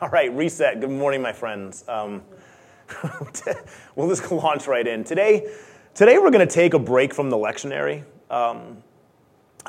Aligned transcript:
All 0.00 0.08
right, 0.08 0.34
reset. 0.34 0.80
Good 0.80 0.88
morning, 0.88 1.20
my 1.20 1.34
friends. 1.34 1.84
Um, 1.86 2.22
we'll 3.96 4.08
just 4.08 4.32
launch 4.32 4.66
right 4.66 4.86
in. 4.86 5.04
Today, 5.04 5.52
today 5.92 6.16
we're 6.16 6.30
going 6.30 6.46
to 6.48 6.54
take 6.54 6.72
a 6.72 6.78
break 6.78 7.12
from 7.12 7.28
the 7.28 7.36
lectionary. 7.36 8.04
Um, 8.30 8.78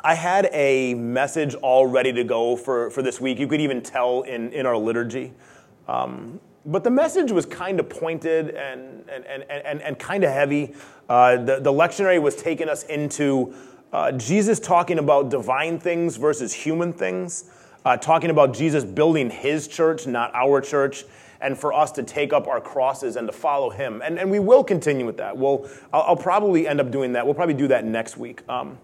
I 0.05 0.15
had 0.15 0.49
a 0.53 0.93
message 0.93 1.53
all 1.55 1.85
ready 1.85 2.13
to 2.13 2.23
go 2.23 2.55
for, 2.55 2.89
for 2.91 3.01
this 3.01 3.19
week. 3.19 3.39
You 3.39 3.47
could 3.47 3.59
even 3.59 3.81
tell 3.81 4.21
in, 4.21 4.53
in 4.53 4.65
our 4.65 4.77
liturgy. 4.77 5.33
Um, 5.89 6.39
but 6.65 6.85
the 6.85 6.91
message 6.91 7.33
was 7.33 7.45
kind 7.45 7.77
of 7.77 7.89
pointed 7.89 8.51
and, 8.51 9.09
and, 9.09 9.25
and, 9.25 9.43
and, 9.49 9.81
and 9.81 9.99
kind 9.99 10.23
of 10.23 10.31
heavy. 10.31 10.73
Uh, 11.09 11.43
the, 11.43 11.59
the 11.59 11.73
lectionary 11.73 12.21
was 12.21 12.37
taking 12.37 12.69
us 12.69 12.83
into 12.83 13.53
uh, 13.91 14.13
Jesus 14.13 14.61
talking 14.61 14.97
about 14.97 15.29
divine 15.29 15.77
things 15.77 16.15
versus 16.15 16.53
human 16.53 16.93
things, 16.93 17.51
uh, 17.85 17.97
talking 17.97 18.29
about 18.29 18.53
Jesus 18.53 18.83
building 18.83 19.29
his 19.29 19.67
church, 19.67 20.07
not 20.07 20.33
our 20.33 20.61
church, 20.61 21.03
and 21.41 21.57
for 21.57 21.73
us 21.73 21.91
to 21.93 22.03
take 22.03 22.33
up 22.33 22.47
our 22.47 22.61
crosses 22.61 23.15
and 23.15 23.27
to 23.27 23.33
follow 23.33 23.69
him. 23.69 24.01
And, 24.03 24.19
and 24.19 24.29
we 24.29 24.39
will 24.39 24.63
continue 24.63 25.05
with 25.05 25.17
that. 25.17 25.35
We'll, 25.35 25.67
I'll, 25.91 26.01
I'll 26.01 26.15
probably 26.15 26.67
end 26.67 26.79
up 26.79 26.91
doing 26.91 27.13
that. 27.13 27.25
We'll 27.25 27.35
probably 27.35 27.55
do 27.55 27.67
that 27.69 27.83
next 27.83 28.17
week. 28.17 28.47
Um, 28.47 28.77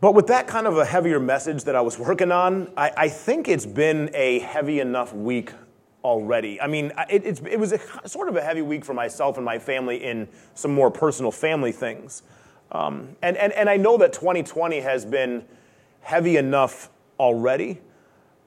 but 0.00 0.14
with 0.14 0.26
that 0.26 0.48
kind 0.48 0.66
of 0.66 0.76
a 0.76 0.84
heavier 0.84 1.20
message 1.20 1.64
that 1.64 1.76
I 1.76 1.80
was 1.80 1.98
working 1.98 2.32
on, 2.32 2.70
I, 2.76 2.92
I 2.96 3.08
think 3.08 3.48
it's 3.48 3.64
been 3.64 4.10
a 4.14 4.40
heavy 4.40 4.80
enough 4.80 5.14
week 5.14 5.52
already. 6.04 6.60
I 6.60 6.66
mean, 6.66 6.92
it, 7.08 7.40
it 7.46 7.58
was 7.58 7.72
a, 7.72 8.08
sort 8.08 8.28
of 8.28 8.36
a 8.36 8.42
heavy 8.42 8.62
week 8.62 8.84
for 8.84 8.94
myself 8.94 9.36
and 9.36 9.44
my 9.44 9.58
family 9.58 10.02
in 10.02 10.28
some 10.54 10.74
more 10.74 10.90
personal 10.90 11.30
family 11.30 11.72
things. 11.72 12.22
Um, 12.72 13.16
and, 13.22 13.36
and, 13.36 13.52
and 13.52 13.70
I 13.70 13.76
know 13.76 13.96
that 13.98 14.12
2020 14.12 14.80
has 14.80 15.04
been 15.04 15.44
heavy 16.00 16.36
enough 16.36 16.90
already. 17.18 17.80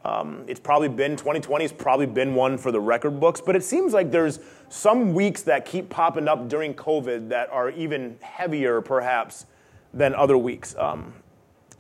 Um, 0.05 0.43
it's 0.47 0.59
probably 0.59 0.87
been, 0.87 1.15
2020 1.15 1.63
has 1.63 1.73
probably 1.73 2.05
been 2.05 2.35
one 2.35 2.59
for 2.59 2.71
the 2.71 2.79
record 2.79 3.19
books, 3.19 3.41
but 3.41 3.55
it 3.55 3.63
seems 3.63 3.91
like 3.91 4.11
there's 4.11 4.39
some 4.69 5.15
weeks 5.15 5.41
that 5.43 5.65
keep 5.65 5.89
popping 5.89 6.27
up 6.27 6.47
during 6.47 6.75
COVID 6.75 7.29
that 7.29 7.49
are 7.49 7.71
even 7.71 8.17
heavier, 8.21 8.81
perhaps, 8.81 9.47
than 9.93 10.13
other 10.13 10.37
weeks. 10.37 10.75
Um, 10.77 11.13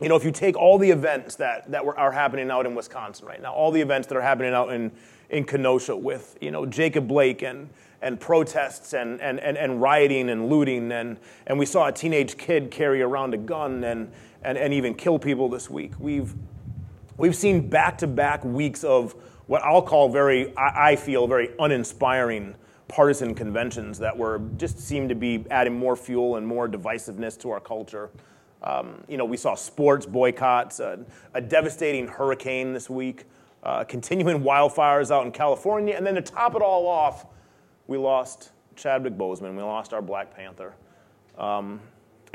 you 0.01 0.09
know, 0.09 0.15
if 0.15 0.23
you 0.23 0.31
take 0.31 0.57
all 0.57 0.77
the 0.79 0.89
events 0.89 1.35
that, 1.35 1.69
that 1.71 1.85
were, 1.85 1.97
are 1.97 2.11
happening 2.11 2.49
out 2.49 2.65
in 2.65 2.73
Wisconsin 2.73 3.27
right 3.27 3.41
now, 3.41 3.53
all 3.53 3.71
the 3.71 3.79
events 3.79 4.07
that 4.07 4.17
are 4.17 4.21
happening 4.21 4.53
out 4.53 4.73
in, 4.73 4.91
in 5.29 5.45
Kenosha 5.45 5.95
with, 5.95 6.35
you 6.41 6.51
know, 6.51 6.65
Jacob 6.65 7.07
Blake 7.07 7.43
and, 7.43 7.69
and 8.01 8.19
protests 8.19 8.93
and, 8.93 9.21
and, 9.21 9.39
and, 9.39 9.55
and 9.55 9.81
rioting 9.81 10.29
and 10.29 10.49
looting. 10.49 10.91
And, 10.91 11.17
and 11.47 11.59
we 11.59 11.65
saw 11.65 11.87
a 11.87 11.91
teenage 11.91 12.37
kid 12.37 12.71
carry 12.71 13.01
around 13.01 13.33
a 13.33 13.37
gun 13.37 13.83
and, 13.83 14.11
and, 14.43 14.57
and 14.57 14.73
even 14.73 14.95
kill 14.95 15.17
people 15.17 15.47
this 15.47 15.69
week. 15.69 15.93
We've, 15.99 16.33
we've 17.17 17.35
seen 17.35 17.69
back 17.69 17.97
to 17.99 18.07
back 18.07 18.43
weeks 18.43 18.83
of 18.83 19.15
what 19.47 19.63
I'll 19.63 19.81
call 19.81 20.09
very, 20.09 20.53
I 20.57 20.95
feel, 20.95 21.27
very 21.27 21.51
uninspiring 21.59 22.55
partisan 22.87 23.33
conventions 23.35 23.99
that 23.99 24.15
were 24.15 24.41
just 24.57 24.79
seem 24.79 25.09
to 25.09 25.15
be 25.15 25.45
adding 25.51 25.77
more 25.77 25.95
fuel 25.95 26.35
and 26.35 26.45
more 26.45 26.67
divisiveness 26.67 27.39
to 27.41 27.51
our 27.51 27.59
culture. 27.59 28.09
Um, 28.63 29.03
you 29.07 29.17
know, 29.17 29.25
we 29.25 29.37
saw 29.37 29.55
sports 29.55 30.05
boycotts, 30.05 30.79
a, 30.79 30.99
a 31.33 31.41
devastating 31.41 32.07
hurricane 32.07 32.73
this 32.73 32.89
week, 32.89 33.25
uh, 33.63 33.83
continuing 33.83 34.41
wildfires 34.41 35.11
out 35.11 35.25
in 35.25 35.31
California, 35.31 35.95
and 35.95 36.05
then 36.05 36.15
to 36.15 36.21
top 36.21 36.55
it 36.55 36.61
all 36.61 36.87
off, 36.87 37.25
we 37.87 37.97
lost 37.97 38.51
Chadwick 38.75 39.15
Boseman. 39.15 39.55
We 39.55 39.61
lost 39.61 39.93
our 39.93 40.01
Black 40.01 40.35
Panther. 40.35 40.73
Um, 41.37 41.79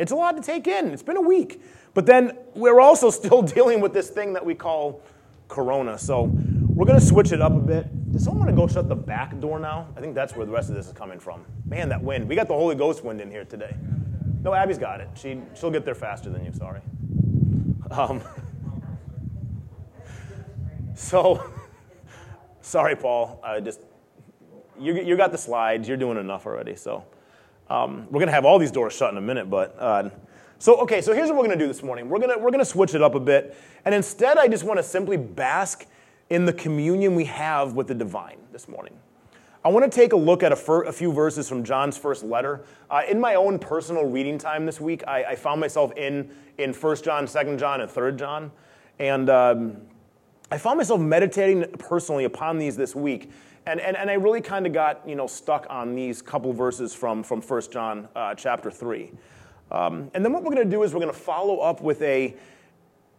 it's 0.01 0.12
a 0.12 0.17
lot 0.17 0.37
to 0.37 0.43
take 0.43 0.67
in. 0.67 0.89
It's 0.89 1.03
been 1.03 1.19
a 1.19 1.23
week. 1.23 1.62
But 1.93 2.06
then 2.06 2.39
we're 2.55 2.81
also 2.81 3.11
still 3.20 3.43
dealing 3.43 3.81
with 3.81 3.93
this 3.93 4.11
thing 4.11 4.33
that 4.33 4.45
we 4.45 4.55
call 4.55 5.03
Corona. 5.48 5.98
So 5.98 6.31
we're 6.69 6.87
going 6.87 6.98
to 6.98 7.05
switch 7.05 7.33
it 7.33 7.43
up 7.43 7.53
a 7.53 7.61
bit. 7.61 8.12
Does 8.12 8.25
someone 8.25 8.47
want 8.47 8.51
to 8.51 8.56
go 8.56 8.67
shut 8.67 8.89
the 8.89 8.97
back 8.97 9.39
door 9.41 9.61
now? 9.61 9.89
I 9.97 10.01
think 10.01 10.15
that's 10.15 10.34
where 10.34 10.47
the 10.47 10.53
rest 10.53 10.71
of 10.71 10.75
this 10.75 10.87
is 10.87 10.93
coming 10.93 11.21
from. 11.21 11.45
Man, 11.67 11.89
that 11.91 12.03
wind. 12.03 12.28
We 12.28 12.34
got 12.34 12.48
the 12.48 12.55
Holy 12.55 12.75
Ghost 12.75 13.05
wind 13.05 13.21
in 13.21 13.31
here 13.31 13.45
today. 13.45 13.77
No, 14.43 14.55
Abby's 14.55 14.78
got 14.78 15.00
it. 15.00 15.09
She, 15.15 15.41
she'll 15.55 15.71
get 15.71 15.84
there 15.84 15.94
faster 15.94 16.31
than 16.31 16.44
you, 16.44 16.53
sorry. 16.53 16.81
Um, 17.91 18.22
so, 20.94 21.53
sorry, 22.62 22.97
Paul. 22.97 23.38
I 23.44 23.61
just 23.61 23.81
you, 24.81 24.94
you 24.94 25.17
got 25.17 25.31
the 25.31 25.38
slides. 25.38 25.87
You're 25.87 25.99
doing 25.99 26.17
enough 26.17 26.47
already. 26.47 26.75
So 26.75 27.05
um, 27.70 28.06
we're 28.10 28.19
going 28.19 28.26
to 28.26 28.32
have 28.32 28.44
all 28.44 28.58
these 28.58 28.72
doors 28.72 28.92
shut 28.92 29.10
in 29.12 29.16
a 29.16 29.22
minute. 29.22 29.48
But 29.48 29.76
uh, 29.78 30.10
so, 30.58 30.76
okay, 30.81 31.00
so 31.00 31.14
here's 31.14 31.28
what 31.28 31.38
we're 31.38 31.47
going 31.47 31.58
to 31.58 31.64
do 31.64 31.69
this 31.69 31.82
morning. 31.82 32.08
We're 32.08 32.19
going 32.19 32.36
to 32.36 32.38
we're 32.38 32.50
going 32.50 32.58
to 32.58 32.64
switch 32.64 32.94
it 32.94 33.03
up 33.03 33.14
a 33.14 33.20
bit. 33.20 33.56
And 33.84 33.94
instead, 33.94 34.36
I 34.36 34.48
just 34.48 34.64
want 34.64 34.78
to 34.78 34.82
simply 34.82 35.16
bask 35.16 35.86
in 36.28 36.44
the 36.44 36.53
communion 36.53 37.14
we 37.14 37.25
have 37.25 37.75
with 37.75 37.86
the 37.86 37.94
divine 37.94 38.36
this 38.53 38.69
morning. 38.69 38.94
I 39.62 39.69
want 39.69 39.91
to 39.91 39.94
take 39.94 40.14
a 40.14 40.16
look 40.16 40.42
at 40.42 40.53
a, 40.53 40.56
fir- 40.56 40.84
a 40.84 40.92
few 40.92 41.12
verses 41.12 41.47
from 41.47 41.64
John's 41.64 41.98
first 41.98 42.25
letter. 42.25 42.64
Uh, 42.88 43.03
in 43.06 43.20
my 43.20 43.34
own 43.34 43.58
personal 43.58 44.06
reading 44.06 44.38
time 44.38 44.64
this 44.64 44.81
week, 44.81 45.02
I, 45.06 45.25
I, 45.25 45.37
found 45.37 45.60
myself 45.60 45.92
in, 45.98 46.31
in 46.56 46.72
1 46.72 46.97
John, 47.02 47.26
2 47.26 47.56
John, 47.58 47.82
and 47.82 47.91
3 47.91 48.16
John. 48.16 48.52
And 48.98 49.28
um, 49.28 49.76
I 50.50 50.56
found 50.56 50.78
myself 50.78 50.98
meditating 50.98 51.66
personally 51.78 52.25
upon 52.25 52.56
these 52.58 52.75
this 52.75 52.97
week. 52.97 53.31
And, 53.66 53.81
and, 53.81 53.97
and 53.97 54.10
I 54.10 54.15
really 54.15 54.41
kind 54.41 54.66
of 54.66 54.72
got 54.72 55.06
you 55.09 55.15
know, 55.15 55.26
stuck 55.26 55.66
on 55.69 55.94
these 55.94 56.22
couple 56.22 56.53
verses 56.53 56.94
from, 56.94 57.22
from 57.22 57.43
1 57.43 57.62
John 57.71 58.09
uh, 58.16 58.34
chapter 58.34 58.71
3. 58.71 59.12
Um, 59.71 60.10
and 60.15 60.25
then 60.25 60.32
what 60.32 60.43
we're 60.43 60.54
going 60.54 60.69
to 60.69 60.71
do 60.71 60.82
is 60.82 60.93
we're 60.93 61.00
going 61.00 61.12
to 61.12 61.19
follow 61.19 61.59
up 61.59 61.81
with 61.81 62.03
a, 62.03 62.34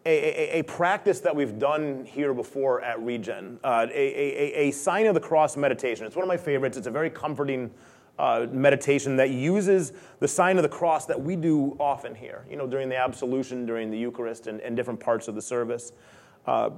a, 0.06 0.10
a, 0.10 0.60
a, 0.60 0.64
practice 0.64 1.20
that 1.22 1.36
we've 1.36 1.60
done 1.60 2.06
here 2.06 2.34
before 2.34 2.82
at 2.82 3.02
Regen, 3.02 3.60
uh, 3.64 3.88
a, 3.94 4.68
a, 4.68 4.72
sign 4.72 5.06
of 5.06 5.14
the 5.14 5.20
cross 5.20 5.56
meditation. 5.56 6.06
It's 6.06 6.16
one 6.16 6.24
of 6.24 6.28
my 6.28 6.38
favorites. 6.38 6.76
It's 6.76 6.88
a 6.88 6.92
very 6.92 7.10
comforting 7.10 7.72
uh, 8.20 8.48
meditation 8.52 9.16
that 9.18 9.30
uses 9.30 9.94
the 10.20 10.28
sign 10.28 10.58
of 10.58 10.64
the 10.64 10.70
cross 10.70 11.06
that 11.06 11.22
we 11.22 11.36
do 11.36 11.78
often 11.80 12.14
here, 12.14 12.46
you 12.50 12.58
know, 12.58 12.68
during 12.68 12.90
the 12.90 12.98
absolution, 12.98 13.66
during 13.66 13.90
the 13.90 13.98
Eucharist, 13.98 14.48
and, 14.48 14.60
and 14.62 14.76
different 14.76 15.00
parts 15.00 15.28
of 15.28 15.36
the 15.36 15.42
service. 15.42 15.94
Uh, 16.46 16.72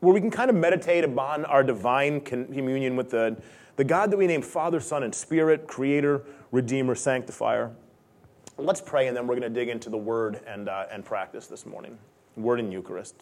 where 0.00 0.12
we 0.12 0.20
can 0.20 0.30
kind 0.30 0.50
of 0.50 0.56
meditate 0.56 1.04
upon 1.04 1.44
our 1.46 1.62
divine 1.62 2.20
communion 2.20 2.96
with 2.96 3.10
the, 3.10 3.36
the 3.76 3.84
God 3.84 4.10
that 4.10 4.16
we 4.16 4.26
name 4.26 4.42
Father, 4.42 4.80
Son, 4.80 5.02
and 5.02 5.14
Spirit, 5.14 5.66
Creator, 5.66 6.22
Redeemer, 6.52 6.94
Sanctifier. 6.94 7.72
Let's 8.58 8.80
pray, 8.80 9.06
and 9.06 9.16
then 9.16 9.26
we're 9.26 9.38
going 9.38 9.52
to 9.52 9.60
dig 9.60 9.68
into 9.68 9.90
the 9.90 9.96
Word 9.96 10.40
and, 10.46 10.68
uh, 10.68 10.86
and 10.90 11.04
practice 11.04 11.46
this 11.46 11.66
morning. 11.66 11.98
Word 12.36 12.60
and 12.60 12.72
Eucharist. 12.72 13.14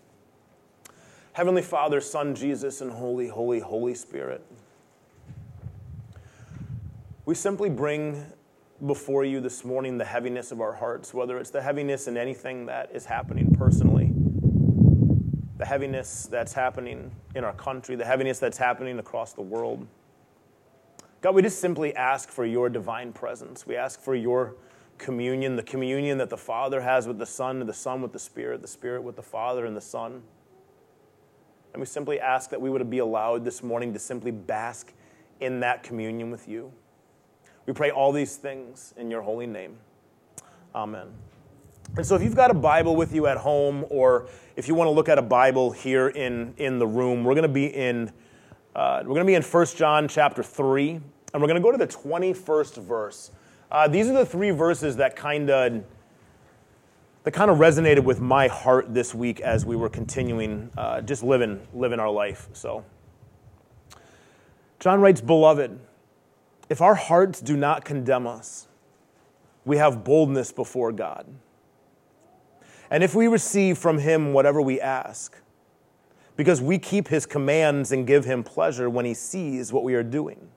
Heavenly 1.33 1.63
Father, 1.63 2.01
Son, 2.01 2.35
Jesus, 2.35 2.81
and 2.81 2.93
Holy, 2.93 3.29
Holy, 3.29 3.61
Holy 3.61 3.95
Spirit. 3.95 4.45
We 7.25 7.35
simply 7.35 7.71
bring 7.71 8.25
before 8.85 9.25
you 9.25 9.41
this 9.41 9.65
morning 9.65 9.99
the 9.99 10.05
heaviness 10.05 10.53
of 10.53 10.61
our 10.61 10.75
hearts, 10.75 11.15
whether 11.15 11.39
it's 11.39 11.51
the 11.51 11.63
heaviness 11.63 12.07
in 12.07 12.17
anything 12.17 12.67
that 12.67 12.91
is 12.93 13.07
happening 13.07 13.55
personally 13.57 14.04
the 15.65 15.69
heaviness 15.69 16.29
that's 16.31 16.53
happening 16.53 17.11
in 17.35 17.43
our 17.43 17.55
country, 17.55 17.97
the 17.97 18.05
heaviness 18.05 18.39
that's 18.39 18.59
happening 18.59 18.99
across 18.99 19.33
the 19.33 19.41
world. 19.41 19.87
God, 21.23 21.35
we 21.35 21.41
just 21.41 21.59
simply 21.59 21.97
ask 21.97 22.29
for 22.29 22.45
your 22.45 22.69
divine 22.69 23.15
presence. 23.15 23.67
We 23.67 23.75
ask 23.75 23.99
for 23.99 24.15
your 24.15 24.57
communion, 24.99 25.57
the 25.57 25.63
communion 25.63 26.19
that 26.19 26.29
the 26.29 26.37
Father 26.37 26.83
has 26.83 27.09
with 27.09 27.17
the 27.17 27.25
Son, 27.25 27.61
and 27.61 27.69
the 27.69 27.73
Son 27.73 28.03
with 28.03 28.13
the 28.13 28.19
Spirit, 28.19 28.61
the 28.61 28.69
Spirit 28.69 29.05
with 29.05 29.17
the 29.17 29.23
Father 29.23 29.65
and 29.65 29.75
the 29.75 29.81
Son. 29.81 30.23
And 31.73 31.81
we 31.81 31.87
simply 31.87 32.21
ask 32.21 32.51
that 32.51 32.61
we 32.61 32.69
would 32.69 32.91
be 32.91 32.99
allowed 32.99 33.43
this 33.47 33.63
morning 33.63 33.95
to 33.95 33.99
simply 33.99 34.33
bask 34.33 34.93
in 35.41 35.61
that 35.61 35.83
communion 35.83 36.31
with 36.31 36.47
you. 36.47 36.71
We 37.65 37.73
pray 37.73 37.91
all 37.91 38.13
these 38.13 38.37
things 38.37 38.93
in 38.99 39.11
your 39.11 39.23
holy 39.23 39.47
name. 39.47 39.79
Amen. 40.75 41.07
And 41.97 42.05
so, 42.05 42.17
if 42.17 42.23
you've 42.23 42.35
got 42.35 42.51
a 42.51 42.55
Bible 42.55 42.97
with 42.97 43.15
you 43.15 43.29
at 43.29 43.37
home, 43.37 43.85
or 43.89 44.27
if 44.57 44.67
you 44.67 44.75
want 44.75 44.89
to 44.89 44.91
look 44.93 45.09
at 45.09 45.17
a 45.17 45.23
Bible 45.23 45.71
here 45.71 46.09
in, 46.09 46.53
in 46.57 46.81
the 46.81 46.87
room, 46.87 47.23
we're 47.23 47.35
going 47.35 47.43
to 47.43 47.49
be 47.49 47.67
in 47.67 48.13
uh, 48.75 48.99
we're 49.03 49.15
going 49.15 49.21
to 49.21 49.27
be 49.27 49.37
in 49.37 49.43
1 49.43 49.67
John 49.77 50.09
chapter 50.09 50.43
3, 50.43 50.91
and 50.91 51.03
we're 51.35 51.47
going 51.47 51.55
to 51.55 51.61
go 51.61 51.71
to 51.71 51.79
the 51.79 51.87
21st 51.87 52.83
verse. 52.83 53.31
Uh, 53.71 53.87
these 53.87 54.09
are 54.09 54.13
the 54.13 54.27
three 54.27 54.51
verses 54.51 54.97
that 54.97 55.15
kind 55.15 55.49
of 55.51 55.85
that 57.23 57.31
kind 57.31 57.51
of 57.51 57.59
resonated 57.59 58.03
with 58.03 58.21
my 58.21 58.49
heart 58.49 58.93
this 58.93 59.15
week 59.15 59.41
as 59.41 59.65
we 59.65 59.77
were 59.77 59.89
continuing 59.89 60.71
uh, 60.77 61.01
just 61.01 61.23
living 61.23 61.65
living 61.73 62.01
our 62.01 62.11
life. 62.11 62.49
So, 62.53 62.85
John 64.81 65.01
writes, 65.01 65.21
"Beloved, 65.21 65.79
if 66.69 66.83
our 66.83 66.97
hearts 66.97 67.41
do 67.41 67.57
not 67.57 67.85
condemn 67.85 68.27
us, 68.27 68.67
we 69.65 69.77
have 69.77 70.03
boldness 70.03 70.51
before 70.51 70.91
God." 70.91 71.27
And 72.91 73.03
if 73.03 73.15
we 73.15 73.27
receive 73.27 73.79
from 73.79 73.99
him 73.99 74.33
whatever 74.33 74.61
we 74.61 74.81
ask, 74.81 75.37
because 76.37 76.61
we 76.61 76.79
keep 76.79 77.09
his 77.09 77.27
commands 77.27 77.93
and 77.93 78.07
give 78.07 78.25
him 78.25 78.43
pleasure 78.43 78.91
when 78.91 79.05
he 79.05 79.15
sees 79.15 79.73
what 79.73 79.85
we 79.85 79.95
are 79.95 80.03
doing. 80.03 80.49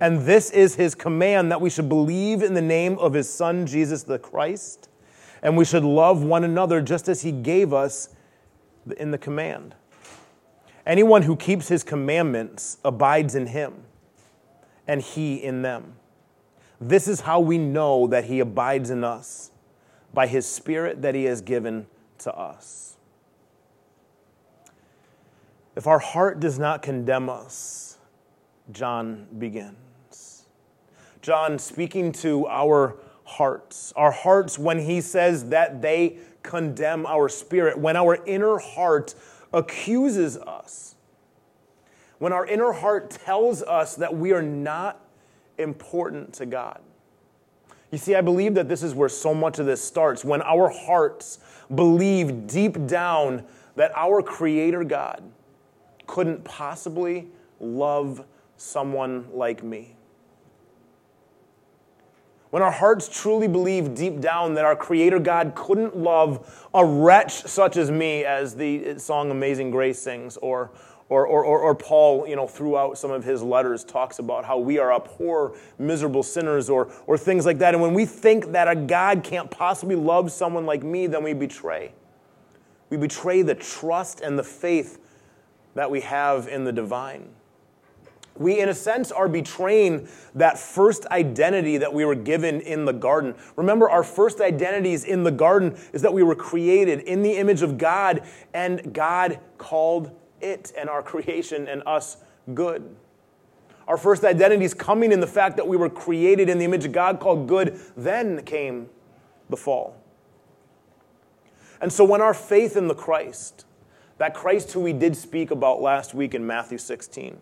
And 0.00 0.20
this 0.20 0.50
is 0.50 0.74
his 0.74 0.94
command 0.94 1.50
that 1.50 1.60
we 1.60 1.70
should 1.70 1.88
believe 1.88 2.42
in 2.42 2.52
the 2.52 2.62
name 2.62 2.98
of 2.98 3.14
his 3.14 3.28
Son, 3.28 3.66
Jesus 3.66 4.02
the 4.02 4.18
Christ, 4.18 4.90
and 5.42 5.56
we 5.56 5.64
should 5.64 5.84
love 5.84 6.22
one 6.22 6.44
another 6.44 6.82
just 6.82 7.08
as 7.08 7.22
he 7.22 7.32
gave 7.32 7.72
us 7.72 8.10
in 8.98 9.10
the 9.10 9.18
command. 9.18 9.74
Anyone 10.86 11.22
who 11.22 11.34
keeps 11.34 11.68
his 11.68 11.82
commandments 11.82 12.78
abides 12.84 13.34
in 13.34 13.46
him, 13.46 13.84
and 14.86 15.00
he 15.00 15.36
in 15.36 15.62
them. 15.62 15.94
This 16.80 17.08
is 17.08 17.22
how 17.22 17.40
we 17.40 17.56
know 17.56 18.06
that 18.08 18.24
he 18.24 18.40
abides 18.40 18.90
in 18.90 19.02
us 19.02 19.50
by 20.16 20.26
his 20.26 20.46
Spirit 20.46 21.02
that 21.02 21.14
he 21.14 21.24
has 21.24 21.42
given 21.42 21.86
to 22.16 22.34
us. 22.34 22.96
If 25.76 25.86
our 25.86 25.98
heart 25.98 26.40
does 26.40 26.58
not 26.58 26.80
condemn 26.80 27.28
us, 27.28 27.98
John 28.72 29.26
begins. 29.38 30.46
John 31.20 31.58
speaking 31.58 32.12
to 32.12 32.46
our 32.46 32.96
hearts, 33.24 33.92
our 33.94 34.10
hearts 34.10 34.58
when 34.58 34.78
he 34.78 35.02
says 35.02 35.50
that 35.50 35.82
they 35.82 36.16
condemn 36.42 37.04
our 37.04 37.28
spirit, 37.28 37.78
when 37.78 37.94
our 37.94 38.24
inner 38.24 38.56
heart 38.56 39.14
accuses 39.52 40.38
us, 40.38 40.94
when 42.20 42.32
our 42.32 42.46
inner 42.46 42.72
heart 42.72 43.10
tells 43.10 43.62
us 43.62 43.96
that 43.96 44.16
we 44.16 44.32
are 44.32 44.40
not 44.40 44.98
important 45.58 46.32
to 46.34 46.46
God. 46.46 46.80
You 47.90 47.98
see, 47.98 48.14
I 48.14 48.20
believe 48.20 48.54
that 48.54 48.68
this 48.68 48.82
is 48.82 48.94
where 48.94 49.08
so 49.08 49.32
much 49.32 49.58
of 49.58 49.66
this 49.66 49.82
starts 49.82 50.24
when 50.24 50.42
our 50.42 50.68
hearts 50.68 51.38
believe 51.74 52.46
deep 52.46 52.86
down 52.86 53.44
that 53.76 53.92
our 53.96 54.22
Creator 54.22 54.84
God 54.84 55.22
couldn't 56.06 56.44
possibly 56.44 57.28
love 57.60 58.24
someone 58.56 59.26
like 59.32 59.62
me. 59.62 59.96
When 62.50 62.62
our 62.62 62.70
hearts 62.70 63.08
truly 63.08 63.48
believe 63.48 63.94
deep 63.94 64.20
down 64.20 64.54
that 64.54 64.64
our 64.64 64.76
Creator 64.76 65.18
God 65.18 65.54
couldn't 65.54 65.96
love 65.96 66.68
a 66.72 66.84
wretch 66.84 67.32
such 67.42 67.76
as 67.76 67.90
me, 67.90 68.24
as 68.24 68.54
the 68.54 68.98
song 68.98 69.30
Amazing 69.30 69.70
Grace 69.70 69.98
sings, 69.98 70.36
or, 70.38 70.70
or, 71.08 71.26
or, 71.26 71.44
or, 71.44 71.74
Paul, 71.74 72.26
you 72.26 72.34
know, 72.34 72.48
throughout 72.48 72.98
some 72.98 73.12
of 73.12 73.22
his 73.22 73.42
letters 73.42 73.84
talks 73.84 74.18
about 74.18 74.44
how 74.44 74.58
we 74.58 74.78
are 74.78 74.92
a 74.92 74.98
poor, 74.98 75.56
miserable 75.78 76.24
sinners, 76.24 76.68
or, 76.68 76.90
or 77.06 77.16
things 77.16 77.46
like 77.46 77.58
that. 77.58 77.74
And 77.74 77.82
when 77.82 77.94
we 77.94 78.04
think 78.04 78.52
that 78.52 78.66
a 78.66 78.74
God 78.74 79.22
can't 79.22 79.48
possibly 79.48 79.94
love 79.94 80.32
someone 80.32 80.66
like 80.66 80.82
me, 80.82 81.06
then 81.06 81.22
we 81.22 81.32
betray. 81.32 81.92
We 82.90 82.96
betray 82.96 83.42
the 83.42 83.54
trust 83.54 84.20
and 84.20 84.36
the 84.36 84.42
faith 84.42 84.98
that 85.74 85.90
we 85.90 86.00
have 86.00 86.48
in 86.48 86.64
the 86.64 86.72
divine 86.72 87.28
we, 88.38 88.60
in 88.60 88.68
a 88.68 88.74
sense, 88.74 89.10
are 89.10 89.28
betraying 89.28 90.08
that 90.34 90.58
first 90.58 91.06
identity 91.06 91.78
that 91.78 91.92
we 91.92 92.04
were 92.04 92.14
given 92.14 92.60
in 92.60 92.84
the 92.84 92.92
garden. 92.92 93.34
Remember, 93.56 93.88
our 93.88 94.02
first 94.02 94.40
identities 94.40 95.04
in 95.04 95.24
the 95.24 95.30
garden 95.30 95.76
is 95.92 96.02
that 96.02 96.12
we 96.12 96.22
were 96.22 96.34
created 96.34 97.00
in 97.00 97.22
the 97.22 97.36
image 97.36 97.62
of 97.62 97.78
God, 97.78 98.22
and 98.54 98.92
God 98.92 99.40
called 99.58 100.14
it 100.46 100.72
and 100.76 100.88
our 100.88 101.02
creation 101.02 101.68
and 101.68 101.82
us 101.86 102.16
good. 102.54 102.96
Our 103.88 103.96
first 103.96 104.24
identity 104.24 104.64
is 104.64 104.74
coming 104.74 105.12
in 105.12 105.20
the 105.20 105.26
fact 105.26 105.56
that 105.56 105.68
we 105.68 105.76
were 105.76 105.90
created 105.90 106.48
in 106.48 106.58
the 106.58 106.64
image 106.64 106.84
of 106.84 106.92
God 106.92 107.20
called 107.20 107.46
good, 107.46 107.80
then 107.96 108.42
came 108.42 108.88
the 109.48 109.56
fall. 109.56 109.96
And 111.80 111.92
so, 111.92 112.04
when 112.04 112.20
our 112.20 112.34
faith 112.34 112.76
in 112.76 112.88
the 112.88 112.94
Christ, 112.94 113.64
that 114.18 114.34
Christ 114.34 114.72
who 114.72 114.80
we 114.80 114.92
did 114.92 115.16
speak 115.16 115.50
about 115.50 115.80
last 115.80 116.14
week 116.14 116.34
in 116.34 116.46
Matthew 116.46 116.78
16, 116.78 117.38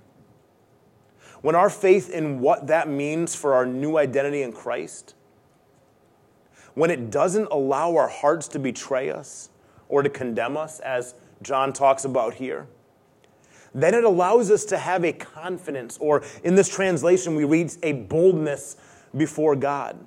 when 1.40 1.54
our 1.54 1.70
faith 1.70 2.10
in 2.10 2.40
what 2.40 2.66
that 2.66 2.88
means 2.88 3.34
for 3.34 3.54
our 3.54 3.64
new 3.64 3.96
identity 3.96 4.42
in 4.42 4.52
Christ, 4.52 5.14
when 6.74 6.90
it 6.90 7.10
doesn't 7.10 7.48
allow 7.50 7.94
our 7.96 8.08
hearts 8.08 8.48
to 8.48 8.58
betray 8.58 9.10
us 9.10 9.50
or 9.88 10.02
to 10.02 10.10
condemn 10.10 10.56
us, 10.56 10.80
as 10.80 11.14
John 11.42 11.72
talks 11.72 12.04
about 12.04 12.34
here, 12.34 12.66
then 13.74 13.94
it 13.94 14.04
allows 14.04 14.50
us 14.50 14.64
to 14.66 14.78
have 14.78 15.04
a 15.04 15.12
confidence, 15.12 15.98
or 16.00 16.22
in 16.42 16.54
this 16.54 16.68
translation, 16.68 17.34
we 17.34 17.44
read 17.44 17.72
a 17.82 17.92
boldness 17.92 18.76
before 19.16 19.56
God. 19.56 19.98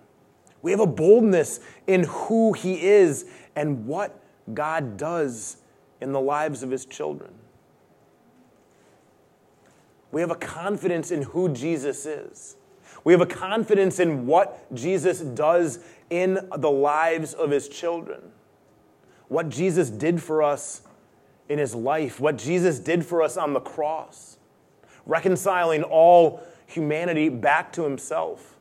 We 0.61 0.71
have 0.71 0.79
a 0.79 0.87
boldness 0.87 1.59
in 1.85 2.03
who 2.05 2.53
He 2.53 2.81
is 2.85 3.25
and 3.55 3.85
what 3.85 4.19
God 4.53 4.97
does 4.97 5.57
in 6.01 6.11
the 6.11 6.21
lives 6.21 6.63
of 6.63 6.71
His 6.71 6.85
children. 6.85 7.33
We 10.11 10.21
have 10.21 10.31
a 10.31 10.35
confidence 10.35 11.11
in 11.11 11.21
who 11.21 11.49
Jesus 11.49 12.05
is. 12.05 12.55
We 13.03 13.13
have 13.13 13.21
a 13.21 13.25
confidence 13.25 13.99
in 13.99 14.25
what 14.25 14.73
Jesus 14.73 15.19
does 15.21 15.79
in 16.09 16.39
the 16.57 16.71
lives 16.71 17.33
of 17.33 17.51
his 17.51 17.67
children. 17.69 18.21
What 19.27 19.49
Jesus 19.49 19.89
did 19.89 20.21
for 20.21 20.41
us 20.41 20.81
in 21.49 21.59
his 21.59 21.73
life, 21.73 22.19
what 22.19 22.37
Jesus 22.37 22.79
did 22.79 23.05
for 23.05 23.21
us 23.21 23.37
on 23.37 23.53
the 23.53 23.59
cross, 23.59 24.37
reconciling 25.05 25.83
all 25.83 26.43
humanity 26.65 27.29
back 27.29 27.71
to 27.73 27.83
himself, 27.83 28.57